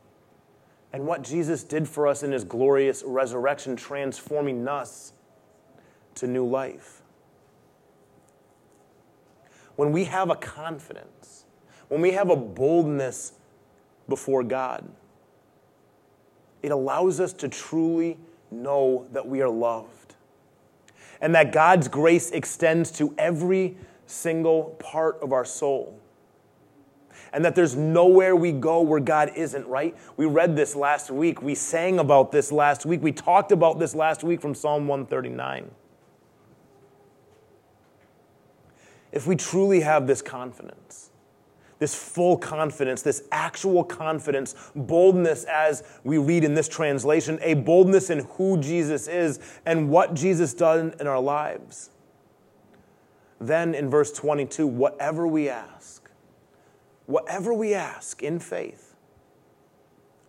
and 0.93 1.07
what 1.07 1.23
Jesus 1.23 1.65
did 1.65 1.89
for 1.89 2.07
us 2.07 2.23
in 2.23 2.33
his 2.33 2.45
glorious 2.45 3.03
resurrection, 3.05 3.77
transforming 3.77 4.67
us 4.69 5.13
to 6.15 6.27
new 6.27 6.47
life. 6.47 7.03
When 9.75 9.93
we 9.93 10.05
have 10.05 10.31
a 10.31 10.37
confidence, 10.37 11.45
when 11.89 12.01
we 12.01 12.13
have 12.13 12.31
a 12.31 12.37
boldness 12.37 13.33
before 14.09 14.43
God, 14.43 14.89
it 16.63 16.71
allows 16.71 17.21
us 17.21 17.33
to 17.35 17.49
truly 17.49 18.17
know 18.51 19.07
that 19.13 19.27
we 19.27 19.43
are 19.43 19.51
loved 19.51 20.06
and 21.21 21.35
that 21.35 21.53
God's 21.53 21.89
grace 21.89 22.31
extends 22.31 22.91
to 22.93 23.15
every 23.19 23.77
single 24.07 24.77
part 24.79 25.19
of 25.23 25.33
our 25.33 25.45
soul. 25.45 26.01
And 27.33 27.45
that 27.45 27.55
there's 27.55 27.77
nowhere 27.77 28.37
we 28.37 28.53
go 28.53 28.81
where 28.81 29.01
God 29.01 29.33
isn't, 29.35 29.67
right? 29.67 29.97
We 30.17 30.27
read 30.27 30.57
this 30.57 30.77
last 30.77 31.11
week. 31.11 31.43
We 31.43 31.55
sang 31.55 31.99
about 31.99 32.33
this 32.33 32.53
last 32.53 32.87
week. 32.87 33.03
We 33.03 33.13
talked 33.13 33.53
about 33.53 33.79
this 33.79 33.95
last 33.95 34.23
week 34.23 34.41
from 34.41 34.55
Psalm 34.55 34.87
139. 34.87 35.71
If 39.13 39.27
we 39.27 39.37
truly 39.37 39.81
have 39.81 40.07
this 40.07 40.23
confidence, 40.23 41.06
this 41.79 41.95
full 41.95 42.37
confidence, 42.37 43.03
this 43.03 43.23
actual 43.31 43.85
confidence, 43.85 44.55
boldness 44.75 45.45
as 45.45 45.83
we 46.05 46.19
read 46.19 46.45
in 46.45 46.55
this 46.55 46.69
translation, 46.69 47.39
a 47.43 47.55
boldness 47.55 48.11
in 48.11 48.21
who 48.31 48.59
Jesus 48.59 49.09
is 49.09 49.39
and 49.67 49.91
what 49.91 50.15
Jesus 50.15 50.55
done 50.55 50.95
in 51.01 51.07
our 51.07 51.21
lives. 51.21 51.91
Then 53.41 53.75
in 53.75 53.91
verse 53.91 54.13
22, 54.13 54.67
whatever 54.67 55.27
we 55.27 55.49
ask, 55.49 56.09
whatever 57.05 57.53
we 57.53 57.75
ask 57.75 58.23
in 58.23 58.39
faith, 58.39 58.95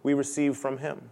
we 0.04 0.14
receive 0.14 0.58
from 0.58 0.80
Him. 0.80 1.10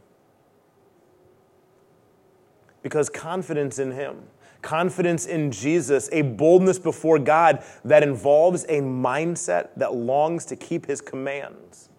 Because 2.81 3.09
confidence 3.09 3.79
in 3.79 3.91
Him 3.91 4.23
confidence 4.65 5.27
in 5.27 5.51
Jesus, 5.51 6.09
a 6.11 6.23
boldness 6.23 6.79
before 6.79 7.19
God 7.19 7.63
that 7.85 8.03
involves 8.03 8.63
a 8.63 8.81
mindset 8.81 9.69
that 9.77 9.93
longs 9.93 10.43
to 10.45 10.55
keep 10.55 10.87
his 10.87 10.99
commands. 10.99 11.89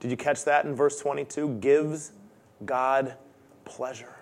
Did 0.00 0.10
you 0.10 0.16
catch 0.16 0.44
that 0.44 0.64
in 0.64 0.74
verse 0.74 0.98
22? 0.98 1.58
Gives 1.60 2.12
God 2.64 3.14
pleasure. 3.66 4.14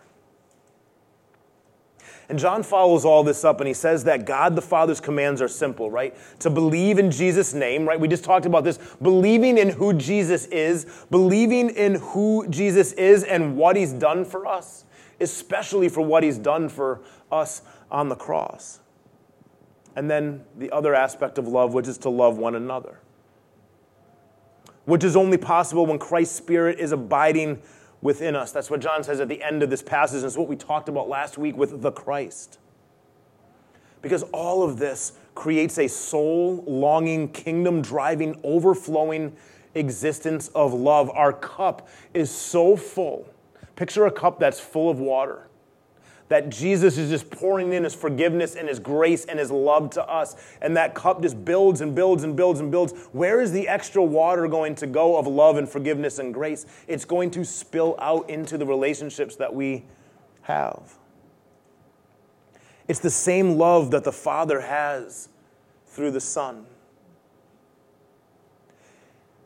And 2.29 2.39
John 2.39 2.63
follows 2.63 3.05
all 3.05 3.23
this 3.23 3.45
up 3.45 3.61
and 3.61 3.69
he 3.69 3.75
says 3.75 4.05
that 4.05 4.27
God 4.27 4.57
the 4.57 4.63
Father's 4.63 5.01
commands 5.01 5.41
are 5.41 5.49
simple, 5.49 5.91
right? 5.91 6.17
To 6.41 6.51
believe 6.51 6.99
in 6.99 7.11
Jesus' 7.11 7.55
name, 7.55 7.87
right? 7.87 7.99
We 7.99 8.09
just 8.09 8.25
talked 8.25 8.47
about 8.47 8.65
this. 8.65 8.79
Believing 9.01 9.59
in 9.59 9.69
who 9.69 9.93
Jesus 9.93 10.47
is, 10.47 10.87
believing 11.11 11.71
in 11.71 11.97
who 11.97 12.47
Jesus 12.49 12.93
is 12.95 13.23
and 13.23 13.57
what 13.57 13.77
he's 13.77 13.93
done 13.93 14.25
for 14.25 14.47
us 14.47 14.85
especially 15.21 15.89
for 15.89 16.01
what 16.01 16.23
he's 16.23 16.39
done 16.39 16.69
for 16.69 17.01
us 17.31 17.63
on 17.91 18.09
the 18.09 18.17
cross. 18.17 18.81
And 19.95 20.11
then 20.11 20.45
the 20.57 20.71
other 20.71 20.95
aspect 20.95 21.39
of 21.39 21.47
love, 21.47 21.75
which 21.75 21.87
is 21.87 21.99
to 21.99 22.09
love 22.09 22.39
one 22.39 22.55
another, 22.55 22.99
which 24.85 25.05
is 25.05 25.17
only 25.17 25.37
possible 25.37 25.87
when 25.87 25.99
Christ's 25.99 26.37
Spirit 26.37 26.81
is 26.81 26.93
abiding 26.93 27.61
within 28.01 28.35
us. 28.35 28.53
That's 28.53 28.71
what 28.71 28.81
John 28.81 29.05
says 29.05 29.21
at 29.21 29.29
the 29.29 29.43
end 29.43 29.63
of 29.63 29.71
this 29.71 29.83
passage, 29.83 30.19
and 30.19 30.27
it's 30.27 30.37
what 30.37 30.49
we 30.49 30.57
talked 30.57 30.89
about 30.89 31.09
last 31.09 31.39
week 31.39 31.57
with 31.57 31.83
the 31.83 31.93
Christ. 31.93 32.59
Because 34.01 34.25
all 34.33 34.63
of 34.63 34.79
this 34.79 35.13
creates 35.35 35.79
a 35.79 35.89
soul 35.89 36.65
longing, 36.67 37.29
kingdom 37.29 37.81
driving, 37.81 38.41
overflowing 38.43 39.37
existence 39.75 40.49
of 40.49 40.75
love. 40.75 41.09
Our 41.11 41.33
cup 41.33 41.89
is 42.13 42.31
so 42.31 42.77
full 42.77 43.27
Picture 43.77 44.07
a 44.07 44.11
cup 44.11 44.39
that's 44.39 44.61
full 44.61 44.91
of 44.91 44.99
water. 44.99 45.49
That 46.29 46.49
Jesus 46.49 46.97
is 46.97 47.11
just 47.11 47.31
pouring 47.31 47.73
in 47.73 47.85
his 47.85 47.95
forgiveness 47.95 48.55
and 48.55 48.69
his 48.69 48.79
grace 48.79 49.27
and 49.27 49.39
his 49.39 49.51
love 49.51 49.91
to 49.91 50.09
us. 50.09 50.37
And 50.63 50.77
that 50.77 50.95
cup 50.95 51.21
just 51.21 51.45
builds 51.45 51.83
and 51.83 51.95
builds 51.95 52.25
and 52.25 52.35
builds 52.35 52.61
and 52.61 52.71
builds. 52.71 52.95
Where 53.13 53.41
is 53.41 53.53
the 53.53 53.69
extra 53.69 54.03
water 54.03 54.49
going 54.49 54.75
to 54.77 54.87
go 54.87 55.19
of 55.19 55.27
love 55.27 55.59
and 55.59 55.69
forgiveness 55.69 56.19
and 56.19 56.33
grace? 56.33 56.65
It's 56.89 57.05
going 57.05 57.31
to 57.33 57.45
spill 57.45 57.97
out 57.99 58.31
into 58.31 58.57
the 58.57 58.65
relationships 58.65 59.37
that 59.37 59.55
we 59.55 59.85
have. 60.43 60.97
It's 62.89 63.01
the 63.01 63.11
same 63.11 63.59
love 63.59 63.91
that 63.91 64.05
the 64.05 64.13
Father 64.13 64.61
has 64.61 65.29
through 65.87 66.11
the 66.13 66.21
Son 66.21 66.67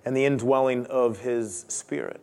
and 0.05 0.17
the 0.17 0.25
indwelling 0.25 0.87
of 0.87 1.21
His 1.21 1.65
Spirit. 1.69 2.21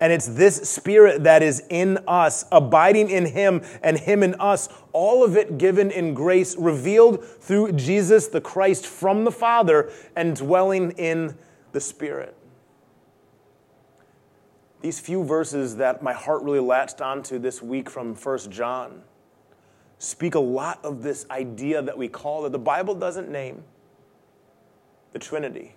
And 0.00 0.12
it's 0.12 0.26
this 0.26 0.56
Spirit 0.70 1.24
that 1.24 1.42
is 1.42 1.62
in 1.70 1.98
us, 2.06 2.44
abiding 2.52 3.10
in 3.10 3.26
Him 3.26 3.62
and 3.82 3.98
Him 3.98 4.22
in 4.22 4.34
us, 4.34 4.68
all 4.92 5.24
of 5.24 5.36
it 5.36 5.58
given 5.58 5.90
in 5.90 6.14
grace, 6.14 6.56
revealed 6.56 7.24
through 7.24 7.72
Jesus 7.72 8.28
the 8.28 8.40
Christ 8.40 8.86
from 8.86 9.24
the 9.24 9.32
Father 9.32 9.90
and 10.14 10.36
dwelling 10.36 10.92
in 10.92 11.36
the 11.72 11.80
Spirit. 11.80 12.36
These 14.80 15.00
few 15.00 15.24
verses 15.24 15.76
that 15.76 16.02
my 16.02 16.12
heart 16.12 16.44
really 16.44 16.60
latched 16.60 17.00
onto 17.00 17.40
this 17.40 17.60
week 17.60 17.90
from 17.90 18.14
1 18.14 18.38
John 18.50 19.02
speak 19.98 20.36
a 20.36 20.40
lot 20.40 20.78
of 20.84 21.02
this 21.02 21.26
idea 21.28 21.82
that 21.82 21.98
we 21.98 22.06
call 22.06 22.42
that 22.42 22.52
the 22.52 22.58
Bible 22.58 22.94
doesn't 22.94 23.28
name 23.28 23.64
the 25.12 25.18
Trinity 25.18 25.74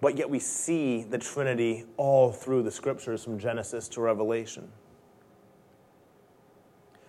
but 0.00 0.18
yet 0.18 0.28
we 0.28 0.38
see 0.38 1.04
the 1.04 1.18
Trinity 1.18 1.84
all 1.96 2.32
through 2.32 2.62
the 2.62 2.70
scriptures 2.70 3.24
from 3.24 3.38
Genesis 3.38 3.88
to 3.88 4.00
Revelation. 4.00 4.68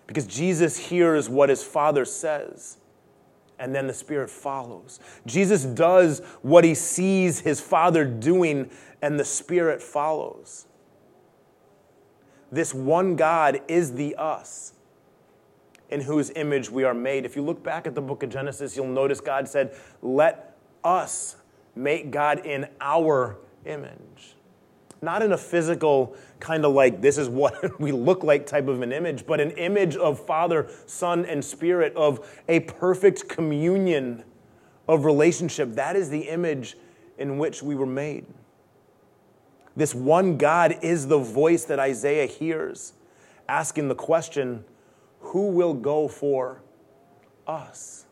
Because 0.06 0.26
Jesus 0.26 0.76
hears 0.76 1.28
what 1.28 1.50
his 1.50 1.62
Father 1.62 2.04
says, 2.04 2.78
and 3.58 3.74
then 3.74 3.86
the 3.86 3.94
Spirit 3.94 4.30
follows. 4.30 5.00
Jesus 5.26 5.64
does 5.64 6.20
what 6.42 6.64
he 6.64 6.74
sees 6.74 7.40
his 7.40 7.60
Father 7.60 8.04
doing, 8.04 8.70
and 9.02 9.20
the 9.20 9.24
Spirit 9.24 9.82
follows. 9.82 10.66
This 12.50 12.72
one 12.72 13.16
God 13.16 13.60
is 13.68 13.94
the 13.94 14.14
us 14.16 14.72
in 15.90 16.00
whose 16.00 16.30
image 16.30 16.70
we 16.70 16.84
are 16.84 16.94
made. 16.94 17.24
If 17.24 17.36
you 17.36 17.42
look 17.42 17.62
back 17.62 17.86
at 17.86 17.94
the 17.94 18.00
book 18.00 18.22
of 18.22 18.30
Genesis, 18.30 18.76
you'll 18.76 18.86
notice 18.86 19.20
God 19.20 19.48
said, 19.48 19.76
Let 20.02 20.56
us 20.84 21.36
make 21.78 22.10
God 22.10 22.44
in 22.44 22.66
our 22.80 23.38
image. 23.64 24.34
Not 25.00 25.22
in 25.22 25.32
a 25.32 25.38
physical, 25.38 26.16
kind 26.40 26.64
of 26.64 26.72
like 26.72 27.00
this 27.00 27.18
is 27.18 27.28
what 27.28 27.80
we 27.80 27.92
look 27.92 28.24
like 28.24 28.46
type 28.46 28.68
of 28.68 28.82
an 28.82 28.92
image, 28.92 29.26
but 29.26 29.40
an 29.40 29.52
image 29.52 29.96
of 29.96 30.18
Father, 30.18 30.68
Son, 30.86 31.24
and 31.24 31.44
Spirit, 31.44 31.94
of 31.94 32.28
a 32.48 32.60
perfect 32.60 33.28
communion 33.28 34.24
of 34.88 35.04
relationship. 35.04 35.74
That 35.74 35.94
is 35.94 36.10
the 36.10 36.28
image 36.28 36.76
in 37.18 37.38
which 37.38 37.62
we 37.62 37.74
were 37.74 37.86
made. 37.86 38.26
This 39.76 39.94
one 39.94 40.36
God 40.38 40.78
is 40.82 41.06
the 41.06 41.18
voice 41.18 41.64
that 41.66 41.78
Isaiah 41.78 42.26
hears, 42.26 42.94
asking 43.48 43.86
the 43.88 43.94
question 43.94 44.64
who 45.20 45.50
will 45.50 45.74
go 45.74 46.08
for 46.08 46.62
us? 47.46 48.06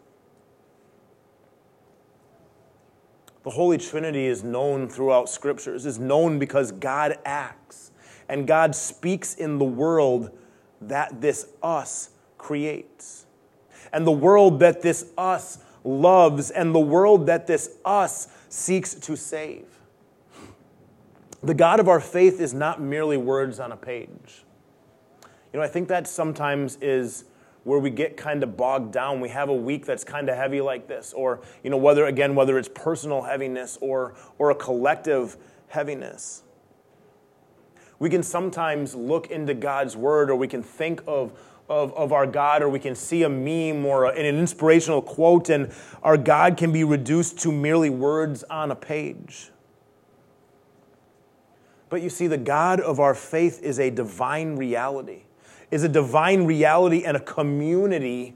The 3.46 3.52
Holy 3.52 3.78
Trinity 3.78 4.26
is 4.26 4.42
known 4.42 4.88
throughout 4.88 5.28
scriptures, 5.28 5.86
is 5.86 6.00
known 6.00 6.40
because 6.40 6.72
God 6.72 7.16
acts 7.24 7.92
and 8.28 8.44
God 8.44 8.74
speaks 8.74 9.36
in 9.36 9.58
the 9.58 9.64
world 9.64 10.36
that 10.80 11.20
this 11.20 11.46
us 11.62 12.10
creates. 12.38 13.24
And 13.92 14.04
the 14.04 14.10
world 14.10 14.58
that 14.58 14.82
this 14.82 15.12
us 15.16 15.58
loves 15.84 16.50
and 16.50 16.74
the 16.74 16.80
world 16.80 17.26
that 17.26 17.46
this 17.46 17.76
us 17.84 18.26
seeks 18.48 18.94
to 18.94 19.16
save. 19.16 19.66
The 21.40 21.54
God 21.54 21.78
of 21.78 21.88
our 21.88 22.00
faith 22.00 22.40
is 22.40 22.52
not 22.52 22.80
merely 22.80 23.16
words 23.16 23.60
on 23.60 23.70
a 23.70 23.76
page. 23.76 24.44
You 25.52 25.60
know, 25.60 25.62
I 25.62 25.68
think 25.68 25.86
that 25.86 26.08
sometimes 26.08 26.78
is 26.80 27.26
where 27.66 27.80
we 27.80 27.90
get 27.90 28.16
kind 28.16 28.44
of 28.44 28.56
bogged 28.56 28.92
down. 28.92 29.18
We 29.20 29.28
have 29.30 29.48
a 29.48 29.54
week 29.54 29.86
that's 29.86 30.04
kind 30.04 30.28
of 30.28 30.36
heavy 30.36 30.60
like 30.60 30.86
this, 30.86 31.12
or 31.12 31.40
you 31.64 31.70
know, 31.70 31.76
whether 31.76 32.06
again, 32.06 32.36
whether 32.36 32.58
it's 32.58 32.68
personal 32.72 33.22
heaviness 33.22 33.76
or 33.80 34.14
or 34.38 34.52
a 34.52 34.54
collective 34.54 35.36
heaviness. 35.66 36.44
We 37.98 38.08
can 38.08 38.22
sometimes 38.22 38.94
look 38.94 39.32
into 39.32 39.52
God's 39.52 39.96
word, 39.96 40.30
or 40.30 40.36
we 40.36 40.46
can 40.46 40.62
think 40.62 41.02
of 41.08 41.36
of, 41.68 41.92
of 41.94 42.12
our 42.12 42.24
God, 42.24 42.62
or 42.62 42.68
we 42.68 42.78
can 42.78 42.94
see 42.94 43.24
a 43.24 43.28
meme 43.28 43.84
or 43.84 44.04
a, 44.04 44.10
an 44.10 44.36
inspirational 44.36 45.02
quote, 45.02 45.48
and 45.48 45.72
our 46.04 46.16
God 46.16 46.56
can 46.56 46.70
be 46.70 46.84
reduced 46.84 47.40
to 47.40 47.50
merely 47.50 47.90
words 47.90 48.44
on 48.44 48.70
a 48.70 48.76
page. 48.76 49.50
But 51.88 52.00
you 52.00 52.10
see, 52.10 52.28
the 52.28 52.38
God 52.38 52.78
of 52.78 53.00
our 53.00 53.14
faith 53.14 53.60
is 53.60 53.80
a 53.80 53.90
divine 53.90 54.54
reality 54.54 55.24
is 55.70 55.82
a 55.82 55.88
divine 55.88 56.44
reality 56.44 57.04
and 57.04 57.16
a 57.16 57.20
community 57.20 58.34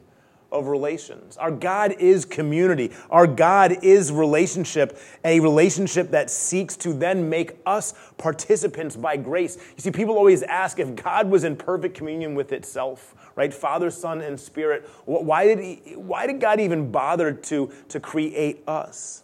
of 0.53 0.67
relations. 0.67 1.37
Our 1.37 1.51
God 1.51 1.95
is 1.99 2.25
community. 2.25 2.91
Our 3.09 3.27
God 3.27 3.79
is 3.83 4.11
relationship, 4.11 4.99
a 5.25 5.41
relationship 5.41 6.11
that 6.11 6.31
seeks 6.31 6.77
to 6.79 6.93
then 6.93 7.29
make 7.29 7.57
us 7.67 7.95
participants 8.19 8.97
by 8.97 9.17
grace. 9.17 9.57
You 9.77 9.83
see, 9.83 9.91
people 9.91 10.17
always 10.17 10.43
ask 10.43 10.79
if 10.79 10.95
God 10.97 11.31
was 11.31 11.45
in 11.45 11.57
perfect 11.57 11.97
communion 11.97 12.35
with 12.35 12.53
itself, 12.53 13.15
right? 13.37 13.53
Father, 13.53 13.91
Son, 13.91 14.21
and 14.21 14.39
Spirit. 14.39 14.89
Why 15.05 15.47
did, 15.47 15.59
he, 15.61 15.95
why 15.95 16.27
did 16.27 16.41
God 16.41 16.61
even 16.61 16.91
bother 16.91 17.33
to, 17.33 17.71
to 17.89 18.01
create 18.01 18.63
us? 18.67 19.23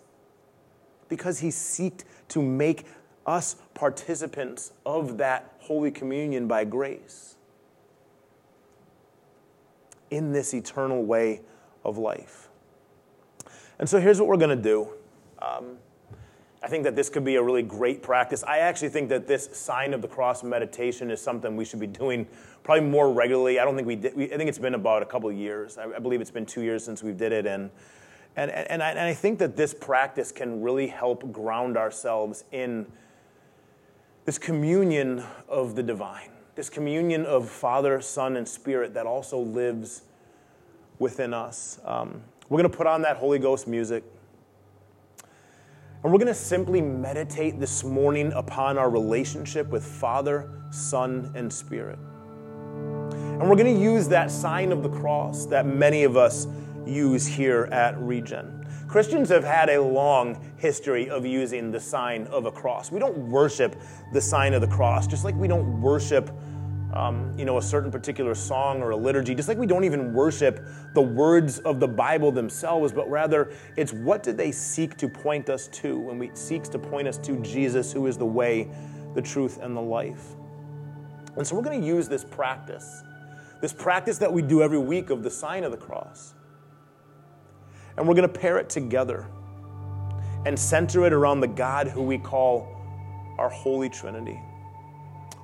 Because 1.08 1.40
he 1.40 1.48
seeked 1.48 2.04
to 2.28 2.42
make 2.42 2.86
us 3.26 3.56
participants 3.74 4.72
of 4.84 5.18
that 5.18 5.54
Holy 5.58 5.90
Communion 5.90 6.46
by 6.46 6.64
grace 6.64 7.35
in 10.10 10.32
this 10.32 10.54
eternal 10.54 11.04
way 11.04 11.40
of 11.84 11.98
life. 11.98 12.48
And 13.78 13.88
so 13.88 14.00
here's 14.00 14.18
what 14.18 14.28
we're 14.28 14.36
going 14.36 14.56
to 14.56 14.62
do. 14.62 14.88
Um, 15.40 15.78
I 16.62 16.68
think 16.68 16.84
that 16.84 16.96
this 16.96 17.08
could 17.08 17.24
be 17.24 17.36
a 17.36 17.42
really 17.42 17.62
great 17.62 18.02
practice. 18.02 18.42
I 18.42 18.58
actually 18.58 18.88
think 18.88 19.08
that 19.10 19.28
this 19.28 19.48
sign 19.52 19.94
of 19.94 20.02
the 20.02 20.08
cross 20.08 20.42
meditation 20.42 21.10
is 21.10 21.20
something 21.20 21.54
we 21.54 21.64
should 21.64 21.80
be 21.80 21.86
doing 21.86 22.26
probably 22.64 22.88
more 22.88 23.12
regularly. 23.12 23.60
I 23.60 23.64
don't 23.64 23.76
think 23.76 23.86
we 23.86 23.94
did. 23.96 24.16
We, 24.16 24.32
I 24.32 24.36
think 24.36 24.48
it's 24.48 24.58
been 24.58 24.74
about 24.74 25.02
a 25.02 25.06
couple 25.06 25.30
years. 25.30 25.78
I, 25.78 25.84
I, 25.92 25.98
believe 26.00 26.20
it's 26.20 26.30
been 26.30 26.46
two 26.46 26.62
years 26.62 26.82
since 26.84 27.02
we 27.02 27.12
did 27.12 27.30
it, 27.30 27.46
and 27.46 27.70
and 28.34 28.50
and 28.50 28.82
I, 28.82 28.90
and 28.90 28.98
I 28.98 29.14
think 29.14 29.38
that 29.38 29.56
this 29.56 29.72
practice 29.72 30.32
can 30.32 30.60
really 30.60 30.88
help 30.88 31.30
ground 31.30 31.76
ourselves 31.76 32.42
in 32.50 32.86
this 34.24 34.38
communion 34.38 35.22
of 35.48 35.76
the 35.76 35.84
divine 35.84 36.30
this 36.56 36.70
communion 36.70 37.26
of 37.26 37.48
Father, 37.50 38.00
Son, 38.00 38.36
and 38.36 38.48
Spirit 38.48 38.94
that 38.94 39.04
also 39.04 39.38
lives 39.38 40.02
within 40.98 41.34
us. 41.34 41.78
Um, 41.84 42.22
we're 42.48 42.58
going 42.58 42.70
to 42.70 42.76
put 42.76 42.86
on 42.86 43.02
that 43.02 43.18
Holy 43.18 43.38
Ghost 43.38 43.68
music. 43.68 44.02
And 46.02 46.12
we're 46.12 46.18
going 46.18 46.28
to 46.28 46.34
simply 46.34 46.80
meditate 46.80 47.60
this 47.60 47.84
morning 47.84 48.32
upon 48.32 48.78
our 48.78 48.88
relationship 48.88 49.68
with 49.68 49.84
Father, 49.84 50.50
Son, 50.70 51.30
and 51.34 51.52
Spirit. 51.52 51.98
And 53.12 53.50
we're 53.50 53.56
going 53.56 53.74
to 53.74 53.80
use 53.80 54.08
that 54.08 54.30
sign 54.30 54.72
of 54.72 54.82
the 54.82 54.88
cross 54.88 55.44
that 55.46 55.66
many 55.66 56.04
of 56.04 56.16
us 56.16 56.46
use 56.86 57.26
here 57.26 57.68
at 57.70 58.00
Regen. 58.00 58.66
Christians 58.88 59.28
have 59.28 59.44
had 59.44 59.68
a 59.68 59.82
long 59.82 60.54
history 60.56 61.10
of 61.10 61.26
using 61.26 61.70
the 61.70 61.80
sign 61.80 62.26
of 62.28 62.46
a 62.46 62.52
cross. 62.52 62.90
We 62.92 63.00
don't 63.00 63.18
worship 63.28 63.76
the 64.12 64.20
sign 64.20 64.54
of 64.54 64.60
the 64.60 64.68
cross, 64.68 65.06
just 65.06 65.24
like 65.24 65.34
we 65.34 65.48
don't 65.48 65.82
worship 65.82 66.30
um, 66.96 67.34
you 67.36 67.44
know, 67.44 67.58
a 67.58 67.62
certain 67.62 67.90
particular 67.90 68.34
song 68.34 68.80
or 68.80 68.90
a 68.90 68.96
liturgy, 68.96 69.34
just 69.34 69.48
like 69.48 69.58
we 69.58 69.66
don't 69.66 69.84
even 69.84 70.14
worship 70.14 70.64
the 70.94 71.02
words 71.02 71.58
of 71.58 71.78
the 71.78 71.86
Bible 71.86 72.32
themselves, 72.32 72.90
but 72.90 73.08
rather 73.10 73.52
it's 73.76 73.92
what 73.92 74.22
do 74.22 74.32
they 74.32 74.50
seek 74.50 74.96
to 74.96 75.08
point 75.08 75.50
us 75.50 75.68
to 75.68 75.98
when 75.98 76.18
we 76.18 76.30
seeks 76.32 76.70
to 76.70 76.78
point 76.78 77.06
us 77.06 77.18
to 77.18 77.38
Jesus, 77.42 77.92
who 77.92 78.06
is 78.06 78.16
the 78.16 78.24
way, 78.24 78.70
the 79.14 79.20
truth, 79.20 79.58
and 79.60 79.76
the 79.76 79.80
life. 79.80 80.24
And 81.36 81.46
so 81.46 81.54
we're 81.54 81.62
going 81.62 81.78
to 81.78 81.86
use 81.86 82.08
this 82.08 82.24
practice, 82.24 83.02
this 83.60 83.74
practice 83.74 84.16
that 84.18 84.32
we 84.32 84.40
do 84.40 84.62
every 84.62 84.78
week 84.78 85.10
of 85.10 85.22
the 85.22 85.30
sign 85.30 85.64
of 85.64 85.72
the 85.72 85.76
cross. 85.76 86.32
And 87.98 88.08
we're 88.08 88.14
going 88.14 88.28
to 88.28 88.40
pair 88.40 88.56
it 88.56 88.70
together 88.70 89.26
and 90.46 90.58
center 90.58 91.04
it 91.04 91.12
around 91.12 91.40
the 91.40 91.48
God 91.48 91.88
who 91.88 92.02
we 92.02 92.16
call 92.16 92.74
our 93.38 93.50
Holy 93.50 93.90
Trinity 93.90 94.40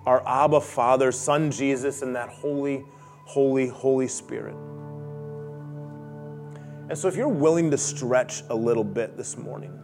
our 0.06 0.26
Abba 0.26 0.61
Father, 0.61 1.12
Son 1.12 1.50
Jesus, 1.50 2.02
and 2.02 2.14
that 2.16 2.28
Holy, 2.28 2.85
Holy, 3.25 3.68
Holy 3.68 4.09
Spirit. 4.09 4.56
And 6.88 6.99
so, 6.99 7.09
if 7.09 7.16
you're 7.16 7.28
willing 7.28 7.71
to 7.71 7.78
stretch 7.78 8.42
a 8.50 8.54
little 8.54 8.85
bit 8.85 9.16
this 9.16 9.38
morning, 9.38 9.78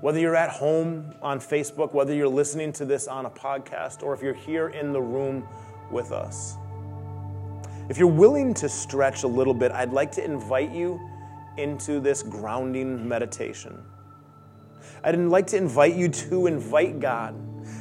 whether 0.00 0.18
you're 0.18 0.34
at 0.34 0.50
home 0.50 1.14
on 1.22 1.38
Facebook, 1.38 1.94
whether 1.94 2.14
you're 2.14 2.26
listening 2.26 2.72
to 2.72 2.84
this 2.84 3.06
on 3.06 3.26
a 3.26 3.30
podcast, 3.30 4.02
or 4.02 4.14
if 4.14 4.22
you're 4.22 4.34
here 4.34 4.68
in 4.68 4.92
the 4.92 5.00
room 5.00 5.46
with 5.90 6.10
us, 6.10 6.56
if 7.88 7.98
you're 7.98 8.08
willing 8.08 8.54
to 8.54 8.68
stretch 8.68 9.22
a 9.22 9.28
little 9.28 9.54
bit, 9.54 9.70
I'd 9.70 9.92
like 9.92 10.10
to 10.12 10.24
invite 10.24 10.72
you 10.72 11.00
into 11.58 12.00
this 12.00 12.22
grounding 12.22 13.06
meditation. 13.06 13.78
I'd 15.04 15.16
like 15.18 15.46
to 15.48 15.56
invite 15.56 15.94
you 15.94 16.08
to 16.08 16.46
invite 16.46 16.98
God 16.98 17.34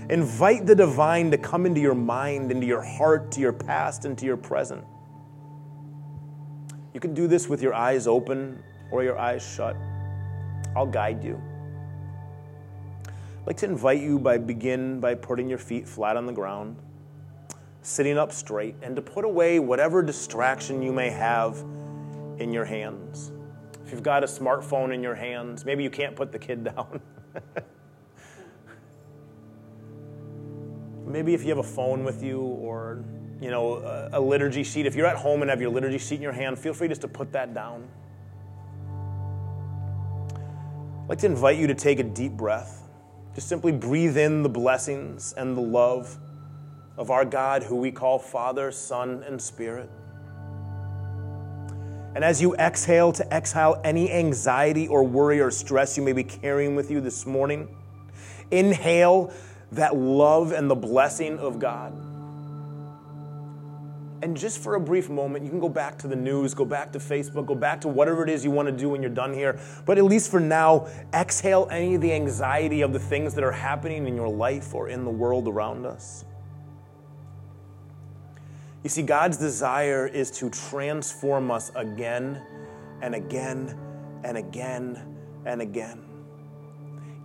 Invite 0.09 0.65
the 0.65 0.75
divine 0.75 1.31
to 1.31 1.37
come 1.37 1.65
into 1.65 1.81
your 1.81 1.95
mind, 1.95 2.51
into 2.51 2.67
your 2.67 2.81
heart, 2.81 3.31
to 3.33 3.39
your 3.39 3.53
past, 3.53 4.05
into 4.05 4.25
your 4.25 4.37
present. 4.37 4.83
You 6.93 6.99
can 6.99 7.13
do 7.13 7.27
this 7.27 7.47
with 7.47 7.61
your 7.61 7.73
eyes 7.73 8.07
open 8.07 8.61
or 8.91 9.03
your 9.03 9.17
eyes 9.17 9.43
shut. 9.43 9.75
I'll 10.75 10.85
guide 10.85 11.23
you. 11.23 11.41
I'd 13.05 13.47
like 13.47 13.57
to 13.57 13.65
invite 13.65 14.01
you 14.01 14.19
by 14.19 14.37
begin 14.37 14.99
by 14.99 15.15
putting 15.15 15.49
your 15.49 15.57
feet 15.57 15.87
flat 15.87 16.15
on 16.15 16.25
the 16.25 16.33
ground, 16.33 16.77
sitting 17.81 18.17
up 18.17 18.31
straight, 18.31 18.75
and 18.81 18.95
to 18.95 19.01
put 19.01 19.25
away 19.25 19.59
whatever 19.59 20.03
distraction 20.03 20.81
you 20.81 20.91
may 20.91 21.09
have 21.09 21.57
in 22.37 22.51
your 22.51 22.65
hands. 22.65 23.31
If 23.83 23.91
you've 23.91 24.03
got 24.03 24.23
a 24.23 24.27
smartphone 24.27 24.93
in 24.93 25.01
your 25.01 25.15
hands, 25.15 25.65
maybe 25.65 25.83
you 25.83 25.89
can't 25.89 26.15
put 26.15 26.31
the 26.31 26.39
kid 26.39 26.63
down. 26.75 27.01
Maybe 31.11 31.33
if 31.33 31.43
you 31.43 31.49
have 31.49 31.57
a 31.57 31.63
phone 31.63 32.03
with 32.03 32.23
you 32.23 32.39
or 32.39 33.03
you 33.39 33.51
know 33.51 33.75
a, 33.75 34.09
a 34.13 34.19
liturgy 34.19 34.63
sheet 34.63 34.85
if 34.85 34.95
you're 34.95 35.07
at 35.07 35.17
home 35.17 35.41
and 35.41 35.49
have 35.49 35.61
your 35.61 35.69
liturgy 35.69 35.97
sheet 35.97 36.15
in 36.15 36.21
your 36.21 36.31
hand 36.31 36.57
feel 36.57 36.73
free 36.73 36.87
just 36.87 37.01
to 37.01 37.07
put 37.07 37.31
that 37.33 37.53
down. 37.53 37.87
I'd 41.03 41.09
like 41.09 41.19
to 41.19 41.25
invite 41.25 41.57
you 41.57 41.67
to 41.67 41.75
take 41.75 41.99
a 41.99 42.03
deep 42.03 42.33
breath. 42.33 42.87
Just 43.35 43.49
simply 43.49 43.71
breathe 43.71 44.17
in 44.17 44.43
the 44.43 44.49
blessings 44.49 45.33
and 45.33 45.57
the 45.57 45.61
love 45.61 46.17
of 46.97 47.11
our 47.11 47.25
god 47.25 47.63
who 47.63 47.75
we 47.75 47.91
call 47.91 48.19
father 48.19 48.71
son 48.71 49.23
and 49.23 49.41
spirit. 49.41 49.89
And 52.13 52.25
as 52.25 52.41
you 52.41 52.55
exhale 52.55 53.11
to 53.13 53.25
exhale 53.33 53.79
any 53.83 54.11
anxiety 54.11 54.87
or 54.87 55.03
worry 55.03 55.39
or 55.39 55.49
stress 55.49 55.97
you 55.97 56.03
may 56.03 56.13
be 56.13 56.23
carrying 56.23 56.75
with 56.75 56.91
you 56.91 57.01
this 57.01 57.25
morning 57.25 57.75
inhale 58.51 59.33
that 59.71 59.95
love 59.95 60.51
and 60.51 60.69
the 60.69 60.75
blessing 60.75 61.39
of 61.39 61.59
God. 61.59 61.93
And 64.23 64.37
just 64.37 64.61
for 64.61 64.75
a 64.75 64.79
brief 64.79 65.09
moment, 65.09 65.43
you 65.43 65.49
can 65.49 65.59
go 65.59 65.69
back 65.69 65.97
to 65.99 66.07
the 66.07 66.15
news, 66.15 66.53
go 66.53 66.65
back 66.65 66.91
to 66.91 66.99
Facebook, 66.99 67.47
go 67.47 67.55
back 67.55 67.81
to 67.81 67.87
whatever 67.87 68.23
it 68.23 68.29
is 68.29 68.43
you 68.45 68.51
want 68.51 68.67
to 68.67 68.71
do 68.71 68.89
when 68.89 69.01
you're 69.01 69.09
done 69.09 69.33
here. 69.33 69.59
But 69.85 69.97
at 69.97 70.03
least 70.03 70.29
for 70.29 70.39
now, 70.39 70.87
exhale 71.11 71.67
any 71.71 71.95
of 71.95 72.01
the 72.01 72.13
anxiety 72.13 72.81
of 72.81 72.93
the 72.93 72.99
things 72.99 73.33
that 73.33 73.43
are 73.43 73.51
happening 73.51 74.05
in 74.07 74.15
your 74.15 74.29
life 74.29 74.75
or 74.75 74.89
in 74.89 75.05
the 75.05 75.09
world 75.09 75.47
around 75.47 75.87
us. 75.87 76.23
You 78.83 78.89
see, 78.89 79.01
God's 79.01 79.37
desire 79.37 80.05
is 80.05 80.29
to 80.31 80.51
transform 80.51 81.49
us 81.49 81.71
again 81.75 82.41
and 83.01 83.15
again 83.15 83.75
and 84.23 84.37
again 84.37 85.01
and 85.45 85.61
again 85.63 86.10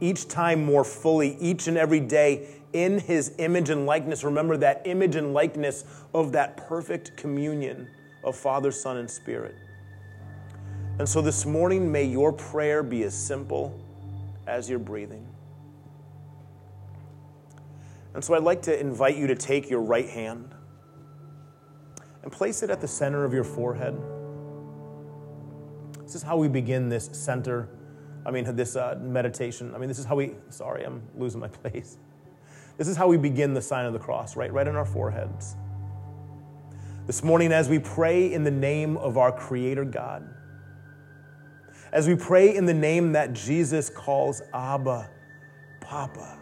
each 0.00 0.28
time 0.28 0.64
more 0.64 0.84
fully, 0.84 1.36
each 1.40 1.68
and 1.68 1.76
every 1.76 2.00
day 2.00 2.48
in 2.72 2.98
his 2.98 3.34
image 3.38 3.70
and 3.70 3.86
likeness. 3.86 4.24
Remember 4.24 4.56
that 4.58 4.82
image 4.84 5.16
and 5.16 5.32
likeness 5.32 5.84
of 6.12 6.32
that 6.32 6.56
perfect 6.56 7.16
communion 7.16 7.88
of 8.24 8.36
Father, 8.36 8.70
Son, 8.70 8.98
and 8.98 9.10
Spirit. 9.10 9.54
And 10.98 11.08
so 11.08 11.20
this 11.20 11.46
morning, 11.46 11.90
may 11.90 12.04
your 12.04 12.32
prayer 12.32 12.82
be 12.82 13.02
as 13.02 13.14
simple 13.14 13.78
as 14.46 14.68
your 14.68 14.78
breathing. 14.78 15.26
And 18.14 18.24
so 18.24 18.34
I'd 18.34 18.42
like 18.42 18.62
to 18.62 18.78
invite 18.78 19.16
you 19.16 19.26
to 19.26 19.34
take 19.34 19.68
your 19.68 19.82
right 19.82 20.08
hand 20.08 20.54
and 22.22 22.32
place 22.32 22.62
it 22.62 22.70
at 22.70 22.80
the 22.80 22.88
center 22.88 23.24
of 23.24 23.34
your 23.34 23.44
forehead. 23.44 23.94
This 26.02 26.14
is 26.14 26.22
how 26.22 26.36
we 26.36 26.48
begin 26.48 26.88
this 26.88 27.10
center 27.12 27.68
I 28.26 28.32
mean, 28.32 28.56
this 28.56 28.74
uh, 28.74 28.98
meditation. 29.00 29.72
I 29.72 29.78
mean, 29.78 29.86
this 29.88 30.00
is 30.00 30.04
how 30.04 30.16
we, 30.16 30.34
sorry, 30.50 30.82
I'm 30.82 31.00
losing 31.16 31.40
my 31.40 31.48
place. 31.62 31.96
This 32.76 32.88
is 32.88 32.96
how 32.96 33.06
we 33.06 33.16
begin 33.16 33.54
the 33.54 33.62
sign 33.62 33.86
of 33.86 33.92
the 33.92 34.00
cross, 34.00 34.36
right? 34.36 34.52
Right 34.52 34.66
in 34.66 34.74
our 34.74 34.84
foreheads. 34.84 35.54
This 37.06 37.22
morning, 37.22 37.52
as 37.52 37.68
we 37.68 37.78
pray 37.78 38.32
in 38.32 38.42
the 38.42 38.50
name 38.50 38.96
of 38.96 39.16
our 39.16 39.30
Creator 39.30 39.84
God, 39.84 40.28
as 41.92 42.08
we 42.08 42.16
pray 42.16 42.54
in 42.54 42.66
the 42.66 42.74
name 42.74 43.12
that 43.12 43.32
Jesus 43.32 43.88
calls 43.88 44.42
Abba, 44.52 45.08
Papa, 45.80 46.36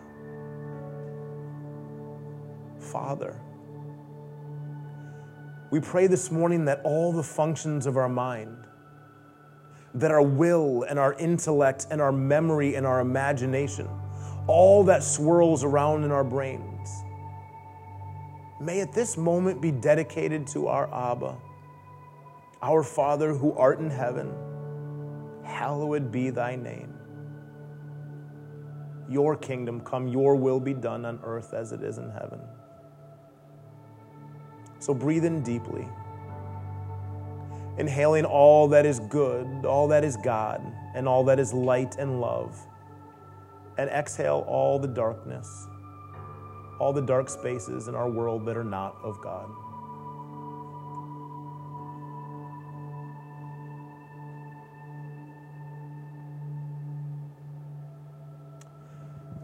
Father, 2.79 3.39
we 5.71 5.81
pray 5.81 6.07
this 6.07 6.31
morning 6.31 6.65
that 6.65 6.81
all 6.83 7.13
the 7.13 7.23
functions 7.23 7.85
of 7.85 7.99
our 7.99 8.09
mind, 8.09 8.64
that 9.95 10.11
our 10.11 10.23
will 10.23 10.85
and 10.89 10.99
our 10.99 11.15
intellect 11.15 11.87
and 11.91 12.01
our 12.01 12.13
memory 12.13 12.75
and 12.75 12.87
our 12.87 13.01
imagination, 13.01 13.89
all 14.47 14.85
that 14.85 15.03
swirls 15.03 15.63
around 15.63 16.05
in 16.05 16.11
our 16.11 16.25
brains, 16.25 17.05
may 18.61 18.81
at 18.81 18.93
this 18.93 19.17
moment 19.17 19.61
be 19.61 19.71
dedicated 19.71 20.47
to 20.49 20.67
our 20.67 20.93
Abba, 20.93 21.37
our 22.63 22.83
Father 22.83 23.33
who 23.33 23.53
art 23.53 23.79
in 23.79 23.91
heaven. 23.91 24.33
Hallowed 25.45 26.11
be 26.11 26.31
thy 26.31 26.57
name. 26.57 26.93
Your 29.09 29.37
kingdom 29.37 29.81
come, 29.81 30.09
your 30.09 30.35
will 30.35 30.59
be 30.59 30.75
done 30.75 31.05
on 31.05 31.21
earth 31.23 31.53
as 31.53 31.73
it 31.73 31.83
is 31.83 31.99
in 31.99 32.11
heaven. 32.11 32.41
So 34.79 34.93
breathe 34.93 35.25
in 35.25 35.43
deeply 35.43 35.87
inhaling 37.79 38.25
all 38.25 38.69
that 38.69 38.87
is 38.87 39.01
good, 39.01 39.65
all 39.65 39.89
that 39.89 40.05
is 40.05 40.17
God, 40.17 40.61
and 40.95 41.09
all 41.09 41.25
that 41.25 41.39
is 41.39 41.53
light 41.53 41.97
and 41.99 42.21
love. 42.21 42.59
And 43.77 43.91
exhale 43.91 44.45
all 44.47 44.79
the 44.79 44.89
darkness, 44.89 45.67
all 46.79 46.93
the 46.93 47.03
dark 47.03 47.29
spaces 47.29 47.89
in 47.89 47.95
our 47.97 48.09
world 48.09 48.47
that 48.47 48.57
are 48.57 48.65
not 48.65 48.97
of 49.03 49.21
God. 49.21 49.51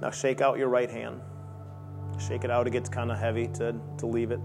Now 0.01 0.11
shake 0.11 0.41
out 0.41 0.59
your 0.59 0.69
right 0.69 0.91
hand. 0.91 1.21
Shake 2.19 2.45
it 2.45 2.51
out, 2.51 2.67
it 2.67 2.71
gets 2.71 2.89
kind 2.89 3.11
of 3.11 3.19
heavy 3.19 3.49
to, 3.49 3.75
to 3.99 4.07
leave 4.07 4.31
it. 4.31 4.41